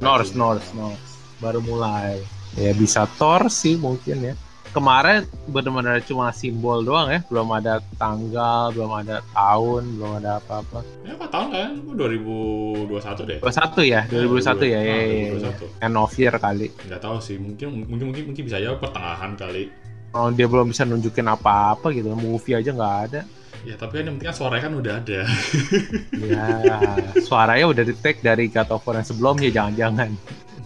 [0.01, 1.05] Norse, Norse, Norse.
[1.37, 2.17] Baru mulai.
[2.57, 4.33] Ya bisa Thor sih mungkin ya.
[4.75, 10.83] Kemarin benar-benar cuma simbol doang ya, belum ada tanggal, belum ada tahun, belum ada apa-apa.
[11.07, 11.71] Ya apa tahun kan?
[11.95, 13.39] 2021 deh.
[13.39, 15.31] 21 ya, 2021 ya, Ah, ya, ya, ya.
[15.31, 15.79] 2021.
[15.79, 16.67] End of year kali.
[16.91, 19.71] Nggak tahu sih, mungkin mungkin mungkin, mungkin bisa aja pertengahan kali.
[20.11, 23.21] Oh, dia belum bisa nunjukin apa-apa gitu, movie aja nggak ada.
[23.63, 25.19] Ya tapi kan yang penting kan suaranya kan udah ada.
[26.19, 26.45] Ya,
[27.23, 30.11] suaranya udah di take dari God of War yang sebelumnya, jangan-jangan.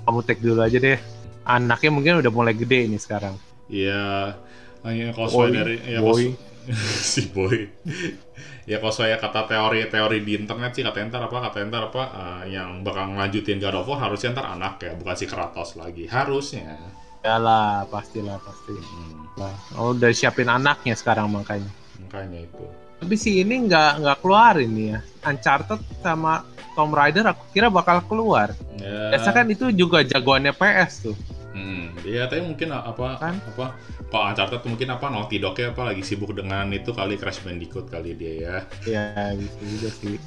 [0.01, 0.97] Kamu take dulu aja deh.
[1.45, 3.37] Anaknya mungkin udah mulai gede ini sekarang.
[3.69, 4.35] Iya,
[4.83, 6.23] hanya cosplay Boy, dari ya boy.
[6.33, 6.47] cos-
[7.13, 7.65] si boy.
[8.69, 12.85] ya saya kata teori-teori di internet sih kata ntar apa kata ntar apa eh, yang
[12.85, 16.77] bakal ngelanjutin God of War harusnya ntar anak ya bukan si Kratos lagi harusnya.
[17.19, 18.71] Ya lah, pastilah, pasti.
[18.79, 21.67] Hmm, Lah, oh, udah siapin anaknya sekarang makanya.
[21.99, 22.63] makanya itu.
[22.99, 24.99] Tapi si ini nggak nggak keluar ini ya.
[25.27, 26.47] Uncharted sama
[26.79, 28.55] Tomb Raider aku kira bakal keluar.
[28.79, 31.15] Ya, Biasa kan itu juga jagoannya PS tuh.
[31.69, 33.37] Hmm, ya tapi mungkin apa Kan?
[33.37, 33.77] apa
[34.09, 37.45] kalau Uncharted tuh mungkin apa Naughty Dog ya apa lagi sibuk dengan itu kali Crash
[37.45, 38.55] Bandicoot kali dia ya.
[38.89, 39.05] Ya
[39.37, 40.17] gitu juga sih.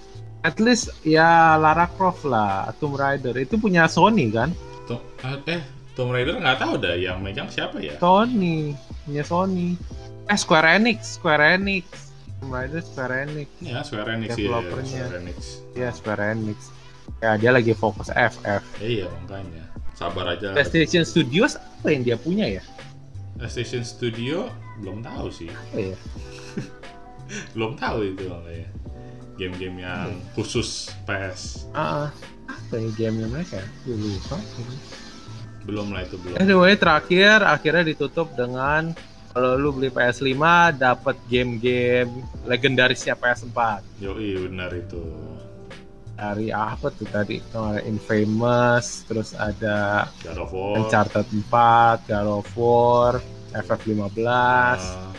[0.46, 4.54] At least ya Lara Croft lah, Tomb Raider itu punya Sony kan?
[4.86, 5.62] Tuh, eh
[5.98, 7.98] Tomb Raider nggak tahu dah yang megang siapa ya?
[7.98, 9.74] Sony, punya Sony.
[10.30, 11.86] Eh Square Enix, Square Enix.
[12.38, 13.48] Tomb Raider Square Enix.
[13.62, 14.86] Ya Square Enix ya, Developernya.
[14.86, 15.38] Square Enix.
[15.74, 16.58] Ya Square Enix.
[17.22, 18.62] Ya dia lagi fokus FF.
[18.82, 19.71] Ya, iya makanya.
[20.02, 20.50] Sabar aja.
[20.52, 22.62] PlayStation Studios apa yang dia punya ya?
[23.38, 24.50] PlayStation Studio
[24.82, 25.46] belum tahu sih.
[25.46, 25.96] Apa ya?
[27.56, 28.68] Belum tahu itu makanya.
[29.40, 30.20] Game-game yang Hmm.
[30.36, 31.64] khusus PS.
[31.72, 32.08] Ah, ah.
[32.44, 33.62] apa ya gamenya mereka?
[33.88, 34.36] Gue lupa.
[35.64, 36.36] Belum lah itu belum.
[36.36, 38.92] Anyway, terakhir akhirnya ditutup dengan
[39.32, 40.36] kalau lu beli PS5
[40.76, 42.10] dapat game-game
[42.44, 43.80] legendarisnya PS4.
[44.04, 45.00] Yoi benar itu.
[46.12, 47.40] Dari apa tuh tadi?
[47.52, 50.74] Oh, ada Infamous, terus ada God of War.
[50.78, 53.12] Uncharted 4, God of War,
[53.50, 55.10] FF15, Ah,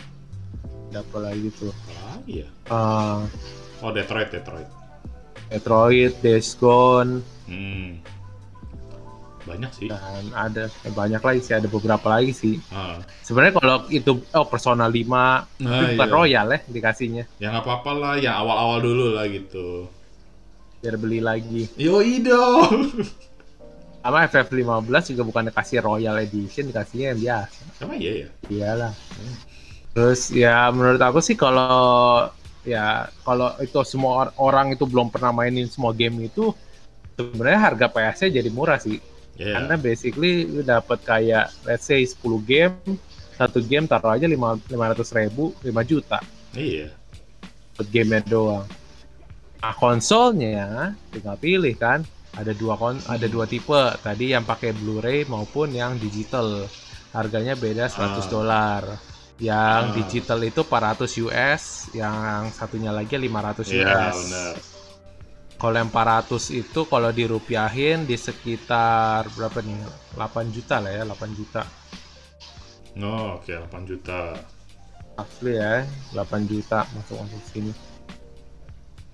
[0.88, 1.70] ada apa lagi tuh?
[1.70, 2.48] apa lagi ya?
[2.48, 3.20] Eh,
[3.78, 4.68] Oh Detroit, Detroit.
[5.46, 8.00] Metroid, Days Gone, Hmm.
[9.44, 9.92] Banyak sih.
[9.92, 10.00] dan
[10.32, 12.56] ada eh, banyak lagi sih, ada beberapa lagi sih.
[12.72, 12.96] Ah.
[13.20, 15.04] Sebenarnya kalau itu oh Persona 5
[15.60, 16.14] Nah, itu bukan iya.
[16.16, 19.84] royal ya dikasihnya, Ya nggak apa-apa lah, yang awal-awal dulu lah gitu.
[20.84, 21.64] Biar beli lagi.
[21.80, 22.92] Yoi dong.
[24.04, 27.60] Sama FF15 juga bukan dikasih Royal Edition, dikasihnya yang biasa.
[27.80, 28.28] Sama iya ya.
[28.52, 28.92] Iyalah.
[29.96, 32.28] Terus ya menurut aku sih kalau
[32.68, 36.52] ya kalau itu semua or- orang itu belum pernah mainin semua game itu
[37.16, 39.00] sebenarnya harga PS-nya jadi murah sih.
[39.40, 39.56] Iya.
[39.56, 42.76] Karena basically lu dapat kayak let's say 10 game,
[43.40, 46.20] satu game taruh aja 5 500 ribu, 5 juta
[46.52, 46.92] Iya.
[47.80, 48.68] buat gamenya doang.
[49.64, 52.04] Nah, konsolnya tinggal pilih kan.
[52.36, 53.80] Ada dua kon ada dua tipe.
[54.04, 56.68] Tadi yang pakai Blu-ray maupun yang digital.
[57.16, 58.28] Harganya beda 100 Ah.
[58.28, 58.82] dolar.
[59.40, 59.94] Yang Ah.
[59.96, 64.16] digital itu 400 US, yang satunya lagi 500 Iya US.
[64.20, 64.54] benar.
[65.56, 69.80] Kalau yang 400 itu kalau dirupiahin di sekitar berapa nih?
[70.12, 71.64] 8 juta lah ya, 8 juta.
[72.92, 74.36] No, oke 8 juta.
[75.16, 77.93] Asli ya, 8 juta masuk masuk sini.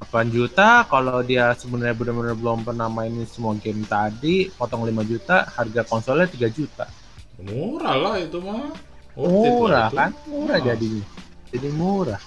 [0.01, 5.45] 8 juta kalau dia sebenarnya benar-benar belum pernah mainin semua game tadi, potong 5 juta,
[5.47, 6.89] harga konsolnya 3 juta.
[7.41, 8.73] Murah lah itu mah.
[9.13, 9.97] Worth Murah itu.
[9.97, 10.11] kan?
[10.25, 10.65] Murah Ah.
[10.65, 11.05] jadinya.
[11.53, 12.21] Jadi murah.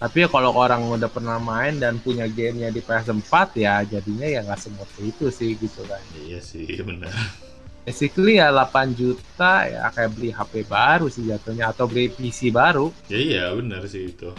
[0.00, 4.40] Tapi ya kalau orang udah pernah main dan punya gamenya di PS4 ya jadinya ya
[4.40, 6.00] nggak seperti itu sih gitu kan.
[6.16, 7.12] Iya sih benar.
[7.84, 12.88] Basically ya 8 juta ya kayak beli HP baru sih jatuhnya atau beli PC baru
[13.12, 14.32] Ya iya benar sih itu.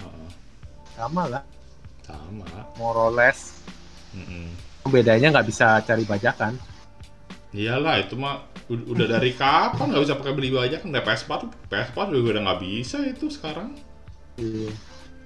[0.98, 1.46] Sama lah
[2.16, 2.46] Sama.
[2.78, 3.62] more or less
[4.12, 4.52] Mm-mm.
[4.92, 6.56] bedanya nggak bisa cari bajakan
[7.52, 11.32] Iyalah itu mah Ud- udah dari kapan nggak bisa pakai beli banyak kan Dari PS4
[11.68, 13.76] PS4 juga udah nggak bisa itu sekarang
[14.40, 14.72] Iya.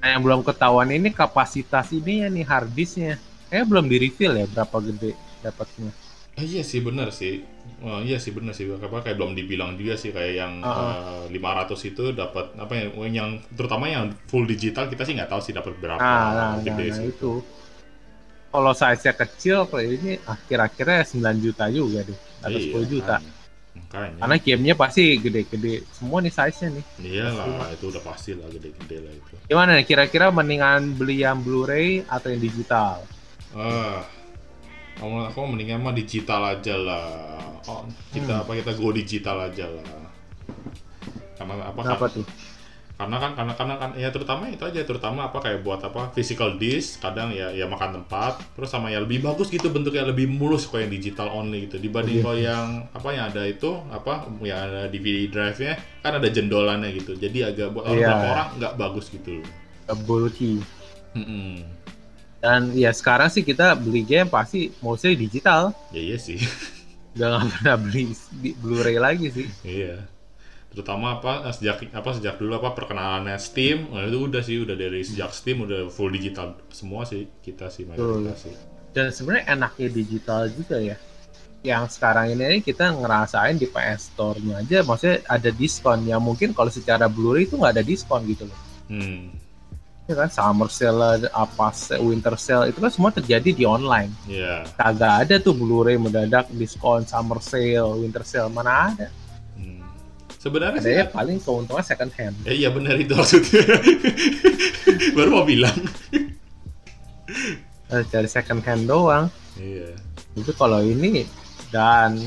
[0.01, 3.17] Nah, yang belum ketahuan ini kapasitas ini ya nih hard disknya.
[3.49, 5.91] Kayaknya belum di reveal ya berapa gede dapatnya.
[6.35, 7.43] Ah, iya sih bener sih
[7.81, 11.27] Oh, iya sih bener sih apa kayak belum dibilang juga sih kayak yang Uh-uh.
[11.27, 15.41] eh, 500 itu dapat apa ya yang terutama yang full digital kita sih nggak tahu
[15.43, 17.31] sih dapat berapa Nah, nah, nah, gede nah, sih itu.
[18.49, 22.19] Kalau size-nya kecil kayak ini akhir-akhirnya 9 juta juga deh.
[22.39, 23.15] Atau Iya, 10 juta.
[23.19, 23.33] makanya.
[23.75, 26.85] makanya Karena gamenya pasti gede-gede semua nih size-nya nih.
[27.03, 32.07] iyalah itu udah pasti lah gede-gede lah itu Gimana nih kira-kira mendingan beli yang Blu-ray
[32.07, 33.03] atau yang digital?
[33.51, 33.99] ah
[34.95, 37.08] aku, aku mendingan mah digital aja lah
[37.63, 38.41] oh kita Hmm.
[38.41, 39.84] apa kita go digital aja lah
[41.36, 42.25] karena apa Kenapa kan- tuh?
[42.95, 46.55] karena kan karena karena kan ya terutama itu aja terutama apa kayak buat apa physical
[46.55, 50.63] disk kadang ya ya makan tempat terus sama ya lebih bagus gitu bentuknya lebih mulus
[50.63, 51.84] kok yang digital only gitu Iya.
[51.84, 56.27] dibanding kalau yang apa yang ada itu apa yang ada DVD drive nya kan ada
[56.29, 58.08] jendolannya gitu jadi agak buat orang Iya.
[58.08, 59.49] beberapa orang nggak bagus gitu loh
[60.01, 60.63] Bulky.
[61.13, 61.67] Mm-mm.
[62.45, 65.73] Dan ya sekarang sih kita beli game pasti mostly digital.
[65.89, 66.38] ya iya sih
[67.17, 69.49] Udah nggak pernah beli di Blu-ray lagi sih.
[69.65, 70.05] iya
[70.69, 75.08] terutama apa sejak apa sejak dulu apa perkenalannya Steam nah, itu udah sih udah dari
[75.08, 78.51] sejak Steam udah full digital semua sih kita sih mayoritas sih
[78.91, 80.95] Dan sebenarnya enaknya digital juga ya.
[81.67, 86.08] Yang sekarang ini kita ngerasain di PS Store-nya aja, maksudnya ada diskon.
[86.08, 88.60] Ya mungkin kalau secara Blu-ray itu nggak ada diskon gitu loh.
[88.88, 89.44] hmm
[90.05, 94.13] Ya kan, summer sale, apa winter sale itu kan semua terjadi di online.
[94.29, 99.07] ya Kagak ada tuh Blu-ray mendadak diskon summer sale, winter sale mana ada.
[99.57, 99.81] hmm.
[100.37, 102.37] sebenarnya sih Adanya paling keuntungan second hand.
[102.45, 103.65] Eh, iya benar itu maksudnya.
[105.17, 105.73] Baru mau bilang.
[107.89, 109.25] Dari second hand doang.
[109.57, 109.89] Iya.
[110.37, 111.25] Itu kalau ini
[111.73, 112.21] dan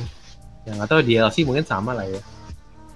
[0.66, 2.18] yang atau DLC mungkin sama lah ya.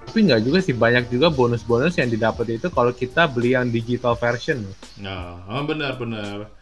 [0.06, 4.12] Tapi nggak juga sih banyak juga bonus-bonus yang didapat itu kalau kita beli yang digital
[4.18, 4.60] version.
[5.00, 6.52] Nah, oh, benar benar.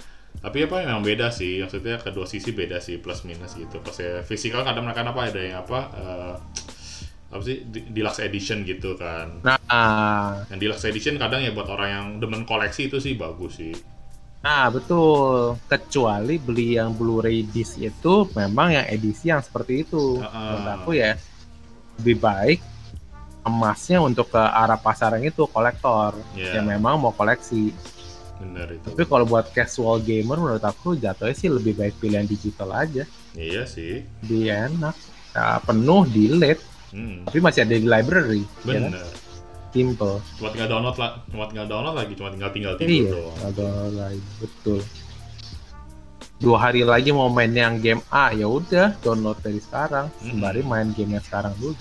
[0.40, 3.82] Tapi apa memang beda sih, maksudnya kedua sisi beda sih plus minus gitu.
[3.82, 6.34] Pas ya fisikal kadang mereka apa ada yang apa eh,
[7.30, 9.42] apa sih deluxe edition gitu kan.
[9.42, 13.74] Nah, Yang deluxe edition kadang ya buat orang yang demen koleksi itu sih bagus sih.
[14.40, 15.60] nah betul.
[15.68, 20.16] Kecuali beli yang Blu-ray disc itu memang yang edisi yang seperti itu.
[20.24, 20.56] Ah.
[20.56, 21.12] Menurut aku ya
[22.00, 22.58] lebih baik
[23.42, 26.60] emasnya untuk ke arah pasar yang itu kolektor Iya.
[26.60, 27.72] yang memang mau koleksi.
[28.36, 28.86] Benar itu.
[28.86, 33.04] Tapi kalau buat casual gamer menurut aku jatuhnya sih lebih baik pilihan digital aja.
[33.32, 34.04] Iya sih.
[34.20, 34.96] Dia enak.
[35.30, 37.22] Nah, penuh delete Hmm.
[37.22, 38.42] tapi masih ada di library.
[38.64, 38.90] Ya kan?
[38.90, 39.06] Benar.
[39.70, 40.18] Simple.
[40.34, 43.38] Cuma tinggal download lah, cuma tinggal download lagi, cuma tinggal tinggal tidur Iya, doang.
[43.46, 44.80] ada lagi betul.
[46.36, 50.08] Dua hari lagi mau main yang game A ya udah download dari sekarang.
[50.18, 50.26] Hmm.
[50.34, 51.76] Sembari main game yang sekarang dulu.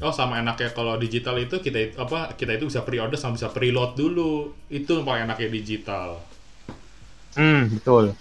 [0.00, 3.52] Oh sama enaknya kalau digital itu kita it- apa kita itu bisa pre-order sama bisa
[3.52, 4.32] preload dulu.
[4.66, 6.24] Itu yang paling enaknya digital.
[7.36, 8.16] Hmm, betul.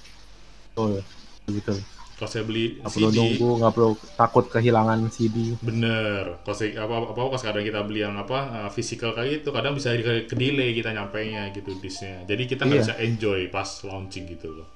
[0.75, 1.01] Betul.
[1.47, 1.79] Betul.
[2.19, 5.55] Kalau saya beli perlu CD, nunggu, nggak perlu takut kehilangan CD.
[5.63, 6.43] bener.
[6.43, 9.71] Kalau saya apa apa kalau sekarang kita beli yang apa uh, physical kayak gitu, kadang
[9.71, 12.27] bisa ke, ke delay kita nyampainya gitu disknya.
[12.27, 12.85] Jadi kita nggak Iya.
[12.91, 14.67] bisa enjoy pas launching gitu loh.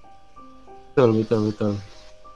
[0.96, 1.74] Betul, betul, betul.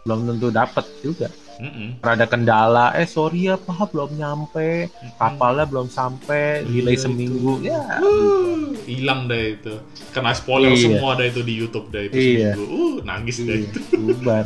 [0.04, 1.32] Belum tentu dapat juga.
[1.58, 1.98] Mm-mm.
[2.00, 7.58] Ada kendala, eh sorry ya Pak, belum nyampe, kapalnya belum sampai, delay Iya, seminggu.
[7.58, 7.68] itu.
[7.68, 9.74] Ya, Wuh, hilang deh itu.
[10.10, 10.86] Kena spoiler Iya.
[10.94, 12.54] semua dah itu di YouTube dah itu Iya.
[12.54, 12.66] seminggu.
[12.70, 13.80] Uh, nangis deh Iya, itu.
[13.96, 14.46] bubar.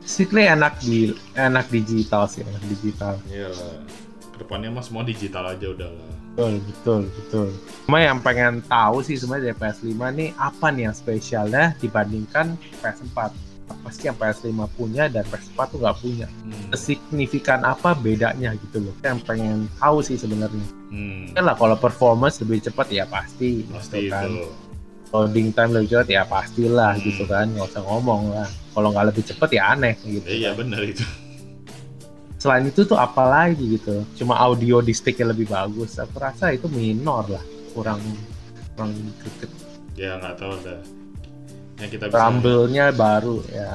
[0.00, 0.98] Basically enak di
[1.36, 3.14] enak digital sih, enak digital.
[3.28, 3.52] Iya.
[4.32, 6.10] Ke depannya mah semua digital aja udah lah.
[6.32, 7.48] Betul, betul, betul.
[7.84, 13.47] Cuma yang pengen tahu sih sebenarnya dari PS5 nih apa nih yang spesialnya dibandingkan PS4.
[13.68, 16.26] Apa sih yang PS5 punya dan PS4 tuh nggak punya?
[16.26, 16.72] Hmm.
[16.72, 18.94] Signifikan apa bedanya gitu loh?
[19.00, 20.66] Yang pengen tahu sih sebenarnya.
[20.88, 21.30] Hmm.
[21.32, 24.24] Kan lah kalau performance lebih cepat ya pasti, Pasti gitu kan.
[24.26, 24.48] itu.
[25.08, 27.04] Loading time lebih cepat ya pastilah Hmm.
[27.04, 28.48] gitu kan, nggak usah ngomong lah.
[28.72, 30.24] Kalau nggak lebih cepat ya aneh gitu.
[30.24, 30.64] Iya kan.
[30.64, 31.04] benar itu.
[32.38, 34.06] Selain itu tuh apa lagi gitu?
[34.14, 35.98] Cuma audio di sticknya lebih bagus.
[35.98, 37.42] Aku rasa itu minor lah,
[37.74, 37.98] kurang
[38.72, 38.94] kurang
[39.26, 39.50] deket.
[39.98, 40.78] Ya nggak tahu dah.
[41.78, 42.18] Yang kita bisa.
[42.18, 43.70] Rumble-nya baru ya,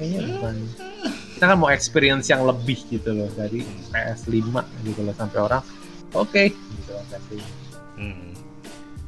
[0.00, 0.54] kayaknya bukan.
[1.38, 3.62] Kita kan mau experience yang lebih gitu loh dari
[3.94, 5.62] PS5 gitu loh sampai orang
[6.16, 7.38] oke gitu loh PS5.
[7.94, 8.32] Hmm.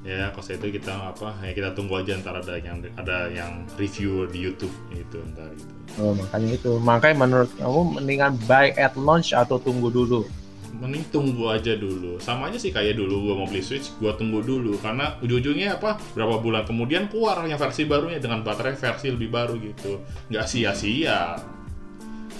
[0.01, 1.37] Ya kalau saya itu kita apa?
[1.45, 5.73] Ya kita tunggu aja ntar ada yang ada yang review di YouTube gitu ntar gitu.
[5.99, 6.73] Oh, makanya itu.
[6.79, 10.25] Makanya menurut kamu mendingan buy at launch atau tunggu dulu?
[10.71, 12.23] Mending tunggu aja dulu.
[12.23, 15.99] Sama aja sih kayak dulu gua mau beli Switch, gua tunggu dulu karena ujung-ujungnya apa?
[16.15, 19.99] Berapa bulan kemudian keluar yang versi barunya dengan baterai versi lebih baru gitu.
[20.31, 21.41] Nggak sia-sia.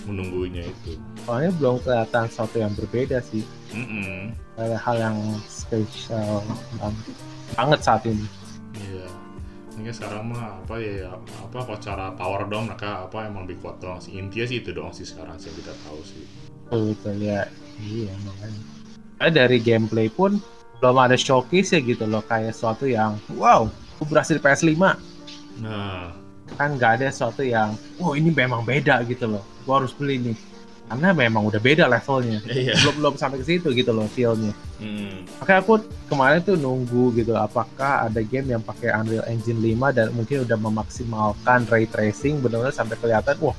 [0.09, 0.97] menunggunya itu.
[1.25, 3.45] Soalnya belum kelihatan sesuatu yang berbeda sih.
[3.71, 4.33] Mm-mm.
[4.57, 6.43] Ada hal yang spesial
[7.57, 8.27] banget, saat ini.
[8.77, 9.09] Iya.
[9.77, 13.81] Mungkin sekarang mah apa ya apa kok cara power down mereka apa emang lebih kuat
[13.81, 14.17] doang sih.
[14.17, 16.25] Intinya sih itu doang sih sekarang sih kita tahu sih.
[16.71, 17.49] Betul ya.
[17.81, 18.63] Iya makanya.
[19.21, 20.41] Karena dari gameplay pun
[20.81, 24.81] belum ada showcase ya gitu loh kayak sesuatu yang wow, aku berhasil di PS5
[25.61, 26.17] Nah,
[26.57, 30.37] kan nggak ada sesuatu yang oh ini memang beda gitu loh gua harus beli nih
[30.91, 32.75] karena memang udah beda levelnya iya.
[32.83, 35.29] belum belum sampai ke situ gitu loh feelnya Hmm.
[35.37, 40.09] makanya aku kemarin tuh nunggu gitu apakah ada game yang pakai Unreal Engine 5 dan
[40.17, 43.53] mungkin udah memaksimalkan ray tracing benar-benar sampai kelihatan wah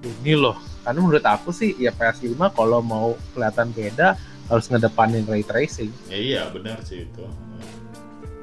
[0.00, 4.18] ini loh karena menurut aku sih ya PS5 kalau mau kelihatan beda
[4.50, 5.90] harus ngedepanin ray tracing.
[6.10, 7.24] Ya, iya benar sih itu.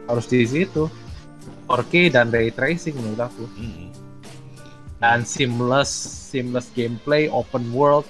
[0.09, 0.89] harus di situ.
[1.69, 3.45] 4K dan ray tracing menurut aku.
[3.55, 3.87] Mm.
[4.99, 5.87] dan seamless
[6.27, 8.03] seamless gameplay open world.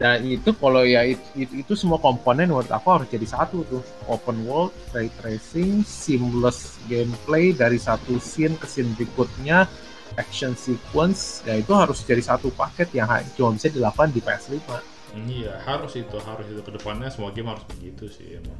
[0.00, 3.82] Dan itu kalau ya it- it- itu, semua komponen menurut aku harus jadi satu tuh.
[4.08, 9.68] Open world ray tracing seamless gameplay dari satu scene ke scene berikutnya
[10.16, 13.06] action sequence ya itu harus jadi satu paket yang
[13.36, 14.58] cuma bisa dilakukan di PS5
[15.10, 18.54] Iya harus itu harus itu ke depannya semua game harus begitu sih emang.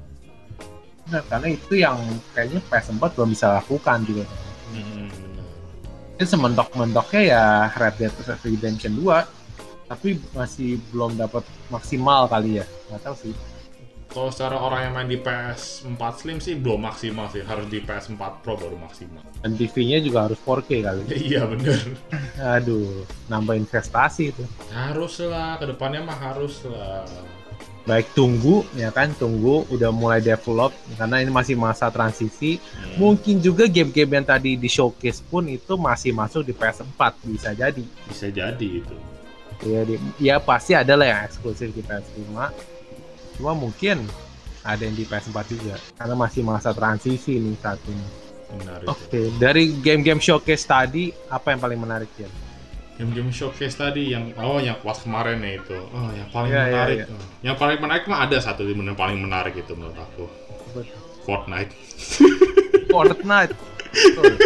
[1.06, 1.98] nah, karena itu yang
[2.34, 4.24] kayaknya PS4 belum bisa lakukan juga
[4.70, 5.46] Mm, benar.
[6.14, 7.44] ini sementok-mentoknya ya
[7.74, 8.14] Red Dead
[8.46, 9.26] Redemption 2
[9.90, 13.34] tapi masih belum dapat maksimal kali ya nggak tahu sih
[14.10, 18.18] Kalau secara orang yang main di PS4 Slim sih belum maksimal sih, harus di PS4
[18.40, 19.22] Pro baru maksimal.
[19.38, 21.78] dan TV-nya juga harus 4K kali iya bener.
[22.36, 27.06] aduh nambah investasi itu Harus lah, ke depannya mah harus lah.
[27.80, 33.00] baik tunggu ya kan tunggu udah mulai develop karena ini masih masa transisi Hmm.
[33.00, 37.84] mungkin juga game-game yang tadi di showcase pun itu masih masuk di PS4 bisa jadi
[38.04, 38.96] Bisa jadi itu.
[39.62, 42.36] ya, di- ya pasti ada lah yang eksklusif di PS5
[43.40, 44.04] cuma mungkin
[44.60, 48.04] ada yang di PS4 juga karena masih masa transisi nih saat ini
[48.52, 48.88] Benar itu.
[48.92, 52.28] oke dari game-game showcase tadi apa yang paling menarik ya
[53.00, 55.72] Game-game showcase tadi yang oh yang pas kemarin ya itu.
[55.72, 56.96] Oh, yang paling Iya, iya, menarik.
[57.00, 57.06] iya.
[57.08, 60.28] Oh, Yang paling menarik mah ada satu yang paling menarik itu menurut aku.
[61.24, 61.72] Fortnite.
[62.92, 63.56] Fortnite
[63.88, 64.36] Betul.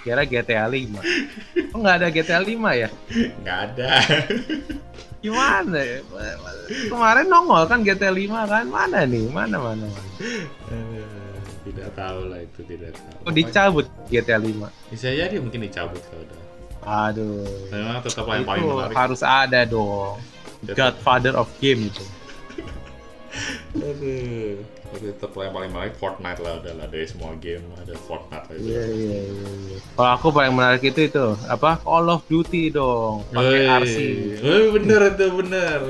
[0.00, 2.88] Kira GTA 5 oh nggak ada GTA 5 ya
[3.44, 3.88] Nggak ada.
[5.26, 5.98] Gimana ya
[6.86, 10.10] kemarin nongol kan GTA 5 kan mana nih mana mana, mana?
[11.66, 13.26] Tidak tahu lah itu tidak tahu.
[13.26, 16.38] oh dicabut GTA 5 Bisa jadi mungkin dicabut kalau udah.
[16.86, 18.94] aduh Memang tetap yang paling menarik.
[18.94, 20.22] harus ada dong
[20.62, 22.04] Godfather of game itu
[23.82, 24.62] Aduh.
[24.86, 28.54] Tapi tetap yang paling menarik Fortnite lah udah lah dari semua game ada Fortnite lah
[28.56, 28.68] itu.
[28.70, 29.50] Iya iya iya.
[29.72, 29.78] iya.
[29.98, 33.60] Kalau aku paling menarik itu itu apa Call of Duty dong, pakai.
[33.82, 33.98] RC.
[34.40, 35.80] Wey, bener itu bener.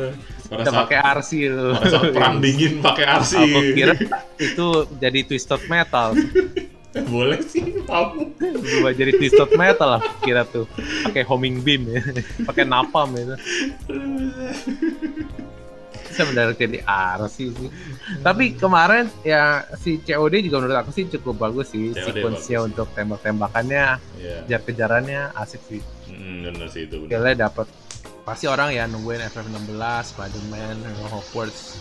[0.47, 1.67] Pada Kita saat, pakai RC itu.
[1.75, 3.33] pada saat perang dingin pakai RC.
[3.43, 3.93] Aku kira
[4.39, 4.67] itu
[5.03, 6.09] jadi twisted metal.
[7.13, 8.33] Boleh sih, kamu.
[8.81, 10.65] Gua jadi twisted metal lah kira tuh.
[11.05, 12.01] Pakai homing beam ya,
[12.49, 13.37] pakai napalm itu.
[16.17, 16.79] Sebenarnya jadi
[17.21, 17.71] RC sih.
[18.25, 21.93] Tapi kemarin ya si COD juga menurut aku sih cukup bagus sih.
[21.93, 24.37] Sequence-nya untuk tembak-tembakannya, Iya.
[24.49, 25.81] kejar-kejarannya asik sih.
[26.09, 27.67] Hmm, bener sih itu skillnya dapat
[28.27, 31.79] pasti orang ya nungguin FF16, Spider-Man, Hogwarts,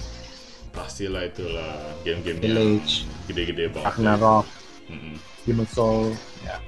[0.75, 3.95] Pastilah itulah game-game Village, gede-gede banget.
[3.95, 4.45] Ragnarok,
[4.91, 5.15] Mm-mm.
[5.47, 6.11] Demon's Soul,
[6.43, 6.59] ya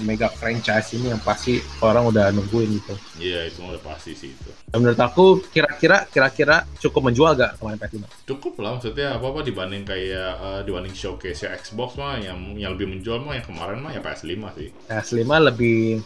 [0.00, 2.94] mega franchise ini yang pasti orang udah nungguin gitu.
[3.16, 4.50] Iya, itu mah udah pasti sih itu.
[4.68, 8.04] Dan menurut aku kira-kira kira-kira cukup menjual gak kemarin PS5?
[8.28, 12.76] Cukup lah maksudnya apa apa dibanding kayak eh, dibanding showcase ya Xbox mah yang yang
[12.76, 14.68] lebih menjual mah yang kemarin mah ya PS5 sih.
[14.90, 16.04] PS5 lebih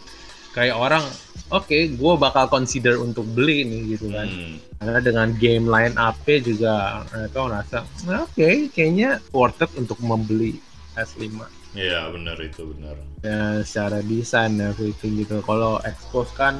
[0.51, 1.03] kayak orang
[1.47, 4.59] oke gue bakal consider untuk beli nih gitu kan Hmm.
[4.83, 10.59] karena dengan game line up juga mereka merasa "Nah, oke kayaknya worth it untuk membeli
[10.91, 11.39] PS5
[11.71, 12.97] Iya, bener itu bener.
[13.21, 16.59] ya secara desain everything gitu kalau Xbox kan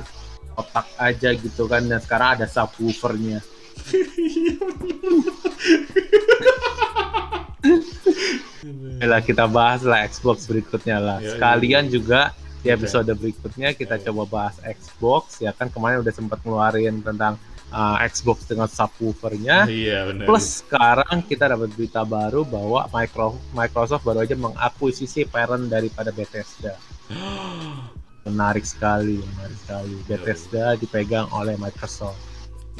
[0.53, 3.41] otak aja gitu kan dan sekarang ada subwoofernya
[9.01, 11.91] lah kita bahas lah Xbox berikutnya lah Ya, sekalian iya.
[11.91, 12.21] juga
[12.61, 14.03] di episode berikutnya kita Iya.
[14.09, 17.35] coba bahas Xbox ya kan kemarin udah sempat ngeluarin tentang
[17.71, 20.27] uh, Xbox dengan subwoofernya Iya, bener.
[20.27, 26.75] Plus sekarang kita dapat berita baru bahwa Micro- Microsoft baru aja mengakuisisi parent daripada Bethesda.
[28.27, 29.95] Menarik sekali, menarik sekali.
[30.05, 32.21] Bethesda dipegang oleh Microsoft.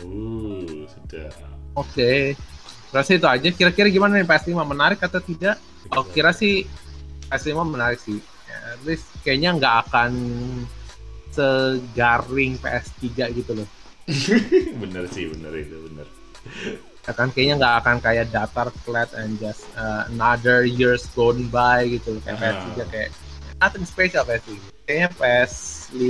[0.06, 1.34] uh, sudah.
[1.74, 2.38] Oke.
[2.92, 3.50] Rasa itu aja.
[3.50, 5.58] Kira-kira gimana nih PS5 menarik atau tidak?
[5.90, 6.68] Aku kira sih
[7.32, 8.22] PS5 menarik sih.
[8.52, 10.12] At least kayaknya nggak akan
[11.32, 13.68] segaring PS3 gitu loh.
[14.82, 16.08] bener sih, bener itu, bener.
[17.02, 21.90] Ya kan kayaknya nggak akan kayak datar flat and just uh, another years gone by
[21.90, 22.62] gitu kayak Ah.
[22.62, 23.10] PS3 kayak
[23.58, 24.48] nothing special PS3.
[24.86, 26.04] Kayaknya PS5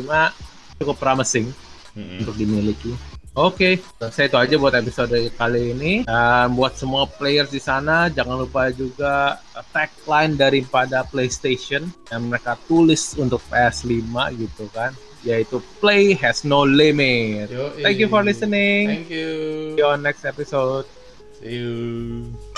[0.80, 1.47] cukup promising
[1.95, 2.20] Mm-mm.
[2.24, 2.91] untuk dimiliki.
[3.32, 3.80] Oke,
[4.12, 5.93] saya itu aja buat episode kali ini.
[6.04, 12.60] Dan buat semua players di sana, jangan lupa juga uh, tagline daripada PlayStation yang mereka
[12.68, 14.91] tulis untuk PS5 gitu kan,
[15.26, 17.50] yaitu Play has no limit.
[17.50, 17.82] Yoi.
[17.82, 18.88] Thank you for listening.
[18.88, 19.30] Thank you.
[19.78, 20.86] See you on next episode.
[21.40, 22.51] See you.